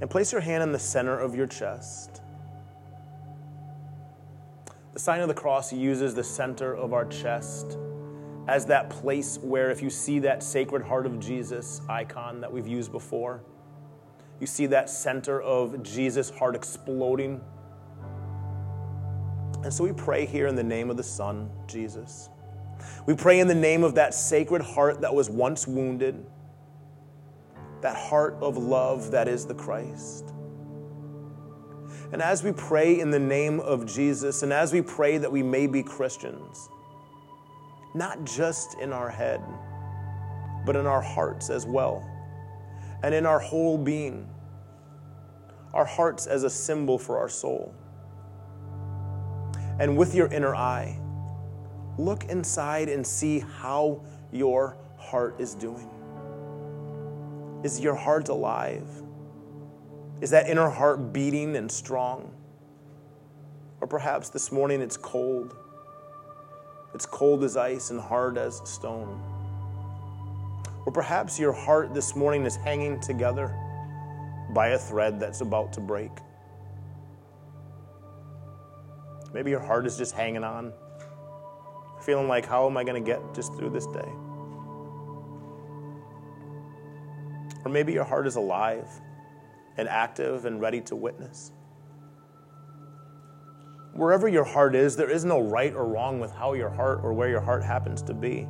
And 0.00 0.08
place 0.08 0.32
your 0.32 0.40
hand 0.40 0.62
in 0.62 0.72
the 0.72 0.78
center 0.78 1.18
of 1.18 1.34
your 1.34 1.46
chest. 1.46 2.22
The 5.00 5.04
sign 5.04 5.22
of 5.22 5.28
the 5.28 5.34
cross 5.34 5.72
uses 5.72 6.14
the 6.14 6.22
center 6.22 6.76
of 6.76 6.92
our 6.92 7.06
chest 7.06 7.78
as 8.48 8.66
that 8.66 8.90
place 8.90 9.38
where, 9.38 9.70
if 9.70 9.80
you 9.80 9.88
see 9.88 10.18
that 10.18 10.42
Sacred 10.42 10.82
Heart 10.82 11.06
of 11.06 11.18
Jesus 11.18 11.80
icon 11.88 12.38
that 12.42 12.52
we've 12.52 12.68
used 12.68 12.92
before, 12.92 13.42
you 14.40 14.46
see 14.46 14.66
that 14.66 14.90
center 14.90 15.40
of 15.40 15.82
Jesus' 15.82 16.28
heart 16.28 16.54
exploding. 16.54 17.40
And 19.62 19.72
so 19.72 19.84
we 19.84 19.94
pray 19.94 20.26
here 20.26 20.48
in 20.48 20.54
the 20.54 20.62
name 20.62 20.90
of 20.90 20.98
the 20.98 21.02
Son, 21.02 21.48
Jesus. 21.66 22.28
We 23.06 23.14
pray 23.14 23.40
in 23.40 23.48
the 23.48 23.54
name 23.54 23.84
of 23.84 23.94
that 23.94 24.12
sacred 24.12 24.60
heart 24.60 25.00
that 25.00 25.14
was 25.14 25.30
once 25.30 25.66
wounded, 25.66 26.26
that 27.80 27.96
heart 27.96 28.36
of 28.42 28.58
love 28.58 29.12
that 29.12 29.28
is 29.28 29.46
the 29.46 29.54
Christ. 29.54 30.34
And 32.12 32.20
as 32.20 32.42
we 32.42 32.52
pray 32.52 32.98
in 32.98 33.10
the 33.10 33.20
name 33.20 33.60
of 33.60 33.86
Jesus, 33.86 34.42
and 34.42 34.52
as 34.52 34.72
we 34.72 34.82
pray 34.82 35.18
that 35.18 35.30
we 35.30 35.42
may 35.42 35.66
be 35.66 35.82
Christians, 35.82 36.68
not 37.94 38.24
just 38.24 38.78
in 38.80 38.92
our 38.92 39.08
head, 39.08 39.40
but 40.66 40.74
in 40.76 40.86
our 40.86 41.00
hearts 41.00 41.50
as 41.50 41.66
well, 41.66 42.04
and 43.02 43.14
in 43.14 43.26
our 43.26 43.38
whole 43.38 43.78
being, 43.78 44.28
our 45.72 45.84
hearts 45.84 46.26
as 46.26 46.42
a 46.42 46.50
symbol 46.50 46.98
for 46.98 47.18
our 47.18 47.28
soul. 47.28 47.72
And 49.78 49.96
with 49.96 50.14
your 50.14 50.26
inner 50.32 50.54
eye, 50.54 50.98
look 51.96 52.24
inside 52.24 52.88
and 52.88 53.06
see 53.06 53.38
how 53.38 54.02
your 54.32 54.76
heart 54.98 55.36
is 55.38 55.54
doing. 55.54 55.88
Is 57.62 57.80
your 57.80 57.94
heart 57.94 58.28
alive? 58.28 58.88
Is 60.20 60.30
that 60.30 60.48
inner 60.48 60.68
heart 60.68 61.14
beating 61.14 61.56
and 61.56 61.70
strong? 61.70 62.34
Or 63.80 63.86
perhaps 63.86 64.28
this 64.28 64.52
morning 64.52 64.82
it's 64.82 64.98
cold. 64.98 65.56
It's 66.92 67.06
cold 67.06 67.42
as 67.42 67.56
ice 67.56 67.90
and 67.90 67.98
hard 67.98 68.36
as 68.36 68.60
stone. 68.68 69.22
Or 70.84 70.92
perhaps 70.92 71.38
your 71.38 71.52
heart 71.52 71.94
this 71.94 72.14
morning 72.14 72.44
is 72.44 72.56
hanging 72.56 73.00
together 73.00 73.54
by 74.52 74.68
a 74.68 74.78
thread 74.78 75.18
that's 75.18 75.40
about 75.40 75.72
to 75.74 75.80
break. 75.80 76.10
Maybe 79.32 79.50
your 79.50 79.60
heart 79.60 79.86
is 79.86 79.96
just 79.96 80.14
hanging 80.14 80.44
on, 80.44 80.72
feeling 82.02 82.28
like, 82.28 82.44
how 82.44 82.66
am 82.66 82.76
I 82.76 82.84
going 82.84 83.02
to 83.02 83.06
get 83.06 83.20
just 83.32 83.54
through 83.54 83.70
this 83.70 83.86
day? 83.86 84.08
Or 87.64 87.70
maybe 87.70 87.92
your 87.92 88.04
heart 88.04 88.26
is 88.26 88.36
alive 88.36 88.88
and 89.78 89.88
active 89.88 90.46
and 90.46 90.60
ready 90.60 90.80
to 90.82 90.96
witness. 90.96 91.52
Wherever 93.94 94.28
your 94.28 94.44
heart 94.44 94.74
is, 94.76 94.96
there 94.96 95.10
is 95.10 95.24
no 95.24 95.40
right 95.40 95.74
or 95.74 95.86
wrong 95.86 96.20
with 96.20 96.32
how 96.32 96.54
your 96.54 96.70
heart 96.70 97.00
or 97.02 97.12
where 97.12 97.28
your 97.28 97.40
heart 97.42 97.64
happens 97.64 98.02
to 98.02 98.14
be. 98.14 98.48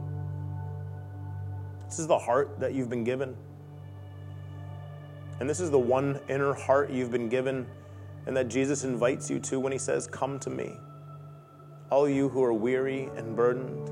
This 1.86 1.98
is 2.00 2.06
the 2.08 2.18
heart 2.18 2.60
that 2.60 2.74
you've 2.74 2.90
been 2.90 3.04
given. 3.04 3.36
And 5.40 5.50
this 5.50 5.60
is 5.60 5.70
the 5.70 5.78
one 5.78 6.20
inner 6.28 6.54
heart 6.54 6.90
you've 6.90 7.12
been 7.12 7.28
given, 7.28 7.66
and 8.26 8.36
that 8.36 8.48
Jesus 8.48 8.84
invites 8.84 9.30
you 9.30 9.40
to 9.40 9.60
when 9.60 9.72
he 9.72 9.78
says, 9.78 10.06
Come 10.06 10.38
to 10.40 10.50
me. 10.50 10.74
all 11.90 12.08
you 12.08 12.28
who 12.28 12.42
are 12.44 12.52
weary 12.54 13.10
and 13.16 13.36
burdened, 13.36 13.90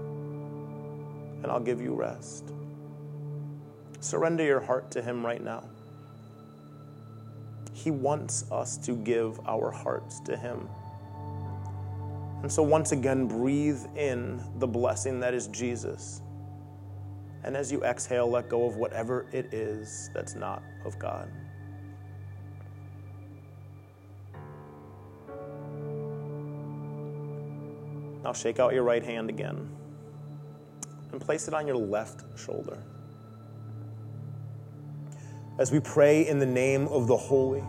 and 1.43 1.47
I'll 1.47 1.61
give 1.61 1.81
you 1.81 1.95
rest. 1.95 2.53
Surrender 4.01 4.45
your 4.45 4.61
heart 4.61 4.91
to 4.93 5.03
Him 5.03 5.25
right 5.27 5.43
now. 5.43 5.65
He 7.79 7.93
wants 7.93 8.51
us 8.51 8.77
to 8.79 8.97
give 8.97 9.39
our 9.47 9.71
hearts 9.71 10.19
to 10.21 10.37
Him. 10.37 10.69
And 12.43 12.51
so, 12.51 12.63
once 12.63 12.91
again, 12.91 13.29
breathe 13.29 13.81
in 13.97 14.43
the 14.59 14.67
blessing 14.67 15.21
that 15.21 15.33
is 15.33 15.47
Jesus. 15.49 16.23
And 17.45 17.57
as 17.57 17.71
you 17.71 17.85
exhale, 17.85 18.29
let 18.29 18.49
go 18.49 18.67
of 18.67 18.77
whatever 18.77 19.27
it 19.33 19.55
is 19.55 20.11
that's 20.13 20.35
not 20.35 20.63
of 20.85 20.99
God. 20.99 21.31
Now, 28.25 28.33
shake 28.33 28.59
out 28.59 28.75
your 28.75 28.83
right 28.83 29.05
hand 29.05 29.31
again 29.31 29.69
and 31.13 31.21
place 31.21 31.47
it 31.47 31.55
on 31.55 31.69
your 31.69 31.77
left 31.77 32.25
shoulder. 32.37 32.83
As 35.59 35.73
we 35.73 35.81
pray 35.81 36.27
in 36.27 36.39
the 36.39 36.47
name 36.47 36.87
of 36.89 37.07
the 37.07 37.17
holy 37.17 37.65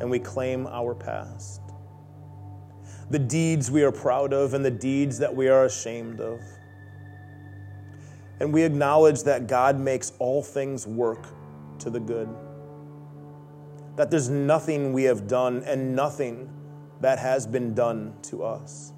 and 0.00 0.10
we 0.10 0.18
claim 0.18 0.66
our 0.66 0.94
past 0.94 1.60
the 3.10 3.18
deeds 3.18 3.70
we 3.70 3.82
are 3.82 3.90
proud 3.90 4.32
of 4.32 4.54
and 4.54 4.64
the 4.64 4.70
deeds 4.70 5.18
that 5.18 5.34
we 5.34 5.48
are 5.48 5.64
ashamed 5.64 6.20
of. 6.20 6.40
And 8.38 8.52
we 8.52 8.62
acknowledge 8.62 9.24
that 9.24 9.48
God 9.48 9.78
makes 9.78 10.12
all 10.18 10.42
things 10.42 10.86
work 10.86 11.26
to 11.80 11.90
the 11.90 12.00
good. 12.00 12.28
That 13.96 14.10
there's 14.10 14.30
nothing 14.30 14.92
we 14.92 15.02
have 15.04 15.26
done 15.26 15.64
and 15.64 15.94
nothing 15.94 16.48
that 17.00 17.18
has 17.18 17.46
been 17.46 17.74
done 17.74 18.14
to 18.22 18.44
us 18.44 18.92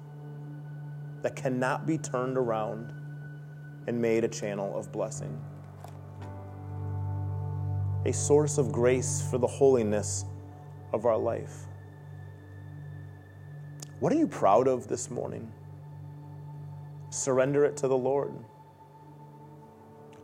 that 1.23 1.35
cannot 1.35 1.87
be 1.87 1.97
turned 1.97 2.37
around 2.37 2.93
and 3.87 3.99
made 3.99 4.23
a 4.23 4.27
channel 4.27 4.77
of 4.77 4.91
blessing. 4.91 5.41
A 8.05 8.11
source 8.11 8.57
of 8.57 8.71
grace 8.71 9.25
for 9.29 9.37
the 9.37 9.47
holiness 9.47 10.25
of 10.91 11.05
our 11.05 11.17
life. 11.17 11.67
What 13.99 14.11
are 14.11 14.17
you 14.17 14.27
proud 14.27 14.67
of 14.67 14.89
this 14.89 15.09
morning? 15.09 15.49
Surrender 17.09 17.63
it 17.63 17.77
to 17.77 17.87
the 17.87 17.97
Lord. 17.97 18.33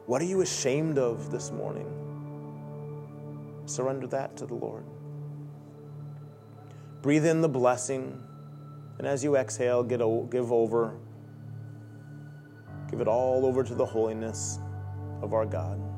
What 0.07 0.21
are 0.21 0.25
you 0.25 0.41
ashamed 0.41 0.97
of 0.97 1.31
this 1.31 1.51
morning? 1.51 1.87
Surrender 3.65 4.07
that 4.07 4.35
to 4.37 4.45
the 4.45 4.55
Lord. 4.55 4.83
Breathe 7.01 7.25
in 7.25 7.39
the 7.39 7.47
blessing, 7.47 8.21
and 8.97 9.07
as 9.07 9.23
you 9.23 9.37
exhale, 9.37 9.87
o- 10.01 10.23
give 10.23 10.51
over. 10.51 10.97
Give 12.89 12.99
it 12.99 13.07
all 13.07 13.45
over 13.45 13.63
to 13.63 13.73
the 13.73 13.85
holiness 13.85 14.59
of 15.21 15.33
our 15.33 15.45
God. 15.45 15.88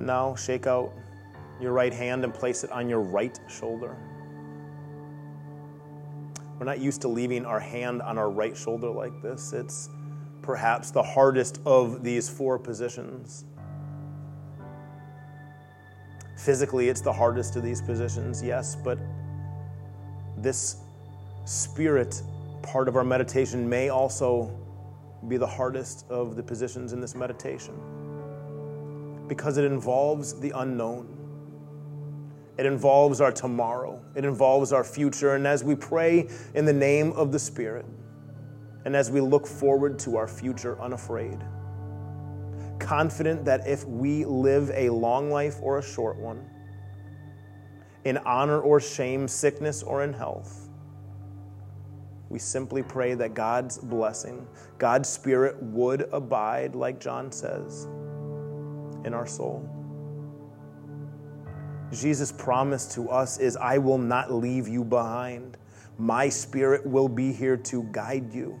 And 0.00 0.06
now 0.06 0.34
shake 0.34 0.66
out 0.66 0.94
your 1.60 1.72
right 1.72 1.92
hand 1.92 2.24
and 2.24 2.32
place 2.32 2.64
it 2.64 2.72
on 2.72 2.88
your 2.88 3.02
right 3.02 3.38
shoulder. 3.50 3.94
We're 6.58 6.64
not 6.64 6.78
used 6.78 7.02
to 7.02 7.08
leaving 7.08 7.44
our 7.44 7.60
hand 7.60 8.00
on 8.00 8.16
our 8.16 8.30
right 8.30 8.56
shoulder 8.56 8.88
like 8.88 9.12
this. 9.20 9.52
It's 9.52 9.90
perhaps 10.40 10.90
the 10.90 11.02
hardest 11.02 11.60
of 11.66 12.02
these 12.02 12.30
four 12.30 12.58
positions. 12.58 13.44
Physically, 16.38 16.88
it's 16.88 17.02
the 17.02 17.12
hardest 17.12 17.56
of 17.56 17.62
these 17.62 17.82
positions, 17.82 18.42
yes, 18.42 18.74
but 18.74 18.98
this 20.38 20.76
spirit 21.44 22.22
part 22.62 22.88
of 22.88 22.96
our 22.96 23.04
meditation 23.04 23.68
may 23.68 23.90
also 23.90 24.50
be 25.28 25.36
the 25.36 25.46
hardest 25.46 26.06
of 26.08 26.36
the 26.36 26.42
positions 26.42 26.94
in 26.94 27.02
this 27.02 27.14
meditation 27.14 27.99
because 29.30 29.58
it 29.58 29.64
involves 29.64 30.34
the 30.40 30.50
unknown. 30.56 31.06
It 32.58 32.66
involves 32.66 33.20
our 33.20 33.30
tomorrow. 33.30 34.04
It 34.16 34.24
involves 34.24 34.72
our 34.72 34.82
future. 34.82 35.36
And 35.36 35.46
as 35.46 35.62
we 35.62 35.76
pray 35.76 36.28
in 36.54 36.64
the 36.64 36.72
name 36.72 37.12
of 37.12 37.30
the 37.30 37.38
Spirit, 37.38 37.86
and 38.84 38.96
as 38.96 39.08
we 39.08 39.20
look 39.20 39.46
forward 39.46 40.00
to 40.00 40.16
our 40.16 40.26
future 40.26 40.82
unafraid, 40.82 41.38
confident 42.80 43.44
that 43.44 43.68
if 43.68 43.84
we 43.86 44.24
live 44.24 44.72
a 44.74 44.90
long 44.90 45.30
life 45.30 45.58
or 45.62 45.78
a 45.78 45.82
short 45.82 46.16
one, 46.16 46.44
in 48.04 48.18
honor 48.18 48.60
or 48.60 48.80
shame, 48.80 49.28
sickness 49.28 49.84
or 49.84 50.02
in 50.02 50.12
health, 50.12 50.68
we 52.30 52.40
simply 52.40 52.82
pray 52.82 53.14
that 53.14 53.34
God's 53.34 53.78
blessing, 53.78 54.44
God's 54.78 55.08
Spirit 55.08 55.62
would 55.62 56.08
abide, 56.10 56.74
like 56.74 56.98
John 56.98 57.30
says 57.30 57.86
in 59.04 59.14
our 59.14 59.26
soul. 59.26 59.68
Jesus' 61.92 62.30
promise 62.30 62.94
to 62.94 63.08
us 63.08 63.38
is 63.38 63.56
I 63.56 63.78
will 63.78 63.98
not 63.98 64.32
leave 64.32 64.68
you 64.68 64.84
behind. 64.84 65.56
My 65.98 66.28
spirit 66.28 66.86
will 66.86 67.08
be 67.08 67.32
here 67.32 67.56
to 67.56 67.82
guide 67.90 68.32
you. 68.32 68.58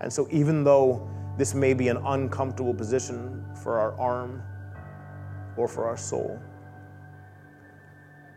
And 0.00 0.12
so, 0.12 0.28
even 0.30 0.64
though 0.64 1.08
this 1.36 1.54
may 1.54 1.74
be 1.74 1.88
an 1.88 1.96
uncomfortable 1.98 2.74
position 2.74 3.44
for 3.62 3.78
our 3.78 3.98
arm 3.98 4.42
or 5.56 5.66
for 5.66 5.86
our 5.86 5.96
soul, 5.96 6.40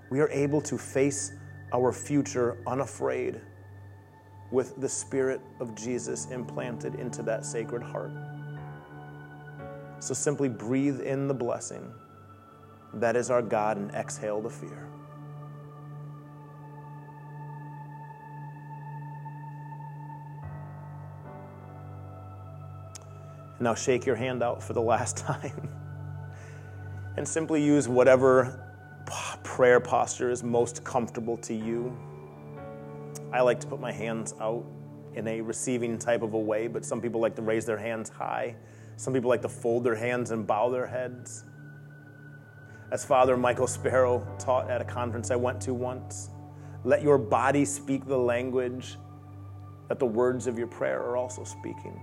we 0.09 0.19
are 0.21 0.29
able 0.29 0.61
to 0.61 0.77
face 0.77 1.33
our 1.73 1.91
future 1.91 2.57
unafraid 2.65 3.41
with 4.51 4.79
the 4.79 4.87
Spirit 4.89 5.41
of 5.59 5.75
Jesus 5.75 6.27
implanted 6.31 6.95
into 6.95 7.21
that 7.23 7.45
sacred 7.45 7.83
heart. 7.83 8.11
So 9.99 10.13
simply 10.13 10.49
breathe 10.49 11.01
in 11.01 11.27
the 11.27 11.33
blessing. 11.33 11.91
That 12.93 13.15
is 13.15 13.29
our 13.29 13.41
God, 13.41 13.77
and 13.77 13.91
exhale 13.91 14.41
the 14.41 14.49
fear. 14.49 14.87
Now 23.59 23.73
shake 23.73 24.05
your 24.05 24.15
hand 24.15 24.43
out 24.43 24.61
for 24.61 24.73
the 24.73 24.81
last 24.81 25.17
time 25.25 25.69
and 27.17 27.27
simply 27.27 27.63
use 27.63 27.87
whatever 27.87 28.63
prayer 29.43 29.79
posture 29.79 30.29
is 30.29 30.43
most 30.43 30.83
comfortable 30.83 31.37
to 31.37 31.53
you. 31.53 31.97
I 33.33 33.41
like 33.41 33.59
to 33.61 33.67
put 33.67 33.79
my 33.79 33.91
hands 33.91 34.35
out 34.39 34.63
in 35.15 35.27
a 35.27 35.41
receiving 35.41 35.97
type 35.97 36.21
of 36.21 36.33
a 36.33 36.39
way, 36.39 36.67
but 36.67 36.85
some 36.85 37.01
people 37.01 37.19
like 37.19 37.35
to 37.35 37.41
raise 37.41 37.65
their 37.65 37.77
hands 37.77 38.09
high. 38.09 38.55
Some 38.97 39.13
people 39.13 39.29
like 39.29 39.43
to 39.43 39.49
fold 39.49 39.83
their 39.83 39.95
hands 39.95 40.31
and 40.31 40.45
bow 40.45 40.69
their 40.69 40.87
heads. 40.87 41.43
As 42.91 43.05
Father 43.05 43.37
Michael 43.37 43.67
Sparrow 43.67 44.25
taught 44.39 44.71
at 44.71 44.81
a 44.81 44.83
conference 44.83 45.29
I 45.29 45.35
went 45.35 45.61
to 45.61 45.73
once, 45.73 46.29
let 46.83 47.03
your 47.03 47.19
body 47.19 47.63
speak 47.63 48.05
the 48.07 48.17
language 48.17 48.97
that 49.87 49.99
the 49.99 50.05
words 50.05 50.47
of 50.47 50.57
your 50.57 50.67
prayer 50.67 50.99
are 50.99 51.15
also 51.15 51.43
speaking. 51.43 51.99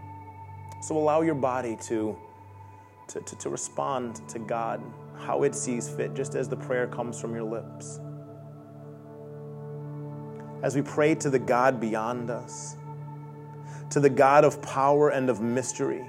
So 0.83 0.97
allow 0.97 1.23
your 1.23 1.35
body 1.35 1.77
to, 1.89 2.17
to, 3.09 3.21
to, 3.21 3.37
to 3.37 3.49
respond 3.49 4.27
to 4.29 4.39
God 4.39 4.81
how 5.19 5.43
it 5.43 5.55
sees 5.55 5.89
fit, 5.89 6.15
just 6.15 6.37
as 6.37 6.49
the 6.49 6.57
prayer 6.57 6.87
comes 6.87 7.21
from 7.21 7.35
your 7.35 7.45
lips. 7.45 7.99
As 10.63 10.77
we 10.77 10.83
pray 10.83 11.17
to 11.17 11.29
the 11.29 11.41
God 11.41 11.81
beyond 11.81 12.31
us, 12.31 12.77
to 13.91 13.99
the 13.99 14.11
God 14.11 14.45
of 14.45 14.63
power 14.63 15.11
and 15.11 15.29
of 15.29 15.41
mystery, 15.41 16.05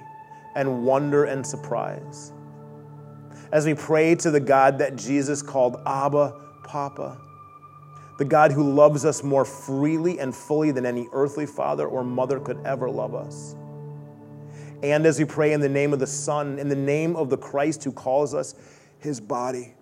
and 0.56 0.86
wonder 0.86 1.26
and 1.26 1.46
surprise. 1.46 2.32
As 3.52 3.66
we 3.66 3.74
pray 3.74 4.16
to 4.16 4.32
the 4.32 4.40
God 4.40 4.80
that 4.80 4.96
Jesus 4.96 5.42
called 5.42 5.78
Abba, 5.86 6.34
Papa, 6.64 7.18
the 8.18 8.26
God 8.26 8.52
who 8.52 8.74
loves 8.74 9.06
us 9.06 9.24
more 9.24 9.44
freely 9.44 10.20
and 10.20 10.34
fully 10.34 10.72
than 10.72 10.86
any 10.86 11.08
earthly 11.12 11.46
father 11.46 11.86
or 11.86 12.04
mother 12.04 12.40
could 12.40 12.60
ever 12.66 12.90
love 12.90 13.14
us. 13.14 13.56
And 14.82 15.06
as 15.06 15.20
we 15.20 15.26
pray 15.26 15.52
in 15.54 15.60
the 15.60 15.70
name 15.70 15.94
of 15.94 16.00
the 16.00 16.08
Son, 16.08 16.58
in 16.58 16.70
the 16.70 16.76
name 16.76 17.16
of 17.16 17.30
the 17.30 17.38
Christ 17.38 17.84
who 17.84 17.92
calls 17.92 18.34
us 18.34 18.56
his 19.00 19.20
body, 19.20 19.74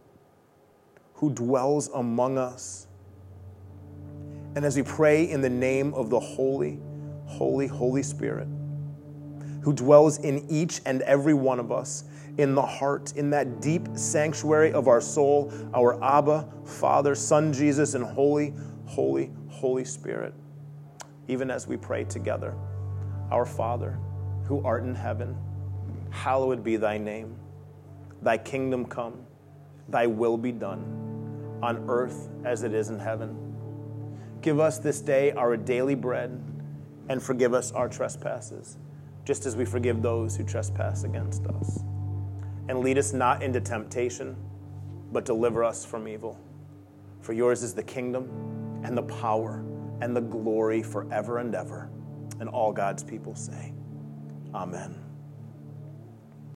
who 1.16 1.32
dwells 1.32 1.90
among 1.90 2.38
us. 2.38 2.88
And 4.56 4.66
as 4.66 4.76
we 4.76 4.84
pray 4.84 5.30
in 5.30 5.42
the 5.42 5.50
name 5.50 5.94
of 5.94 6.10
the 6.10 6.20
Holy, 6.20 6.80
Holy, 7.26 7.68
Holy 7.68 8.04
Spirit 8.04 8.48
who 9.64 9.74
dwells 9.74 10.20
in 10.20 10.46
each 10.50 10.82
and 10.86 11.02
every 11.04 11.34
one 11.34 11.60
of 11.60 11.72
us, 11.72 12.04
in 12.38 12.56
the 12.56 12.62
heart, 12.62 13.14
in 13.16 13.30
that 13.30 13.62
deep 13.62 13.88
sanctuary 13.96 14.74
of 14.74 14.88
our 14.88 15.02
soul, 15.02 15.54
our 15.74 16.04
Abba, 16.04 16.48
Father, 16.66 17.16
Son 17.16 17.54
Jesus, 17.54 17.94
and 17.94 18.04
Holy, 18.04 18.54
Holy, 18.86 19.32
Holy 19.50 19.86
Spirit. 19.86 20.34
Even 21.28 21.50
as 21.50 21.68
we 21.68 21.78
pray 21.78 22.04
together, 22.04 22.56
Our 23.32 23.46
Father, 23.46 23.98
who 24.46 24.64
art 24.66 24.84
in 24.84 24.96
heaven, 24.96 25.38
hallowed 26.10 26.64
be 26.64 26.76
thy 26.76 26.98
name. 26.98 27.36
Thy 28.22 28.38
kingdom 28.38 28.86
come, 28.86 29.26
thy 29.88 30.08
will 30.08 30.38
be 30.38 30.52
done, 30.52 31.60
on 31.62 31.86
earth 31.88 32.30
as 32.44 32.64
it 32.64 32.74
is 32.74 32.90
in 32.90 33.00
heaven. 33.00 33.38
Give 34.42 34.60
us 34.60 34.80
this 34.80 35.02
day 35.02 35.32
our 35.32 35.56
daily 35.56 35.96
bread, 35.96 36.42
and 37.10 37.22
forgive 37.22 37.54
us 37.54 37.72
our 37.72 37.88
trespasses, 37.88 38.78
just 39.26 39.46
as 39.46 39.56
we 39.56 39.66
forgive 39.66 40.02
those 40.02 40.36
who 40.36 40.44
trespass 40.44 41.04
against 41.04 41.46
us. 41.48 41.80
And 42.68 42.80
lead 42.80 42.98
us 42.98 43.14
not 43.14 43.44
into 43.44 43.62
temptation, 43.62 44.36
but 45.12 45.26
deliver 45.26 45.64
us 45.64 45.86
from 45.86 46.08
evil. 46.08 46.40
For 47.22 47.34
yours 47.34 47.64
is 47.64 47.74
the 47.74 47.84
kingdom, 47.84 48.30
and 48.84 48.98
the 48.98 49.04
power, 49.04 49.64
and 50.02 50.16
the 50.16 50.22
glory 50.22 50.84
forever 50.84 51.38
and 51.38 51.56
ever. 51.56 51.90
And 52.40 52.50
all 52.50 52.74
God's 52.74 53.04
people 53.04 53.36
say, 53.36 53.74
Amen. 54.54 55.03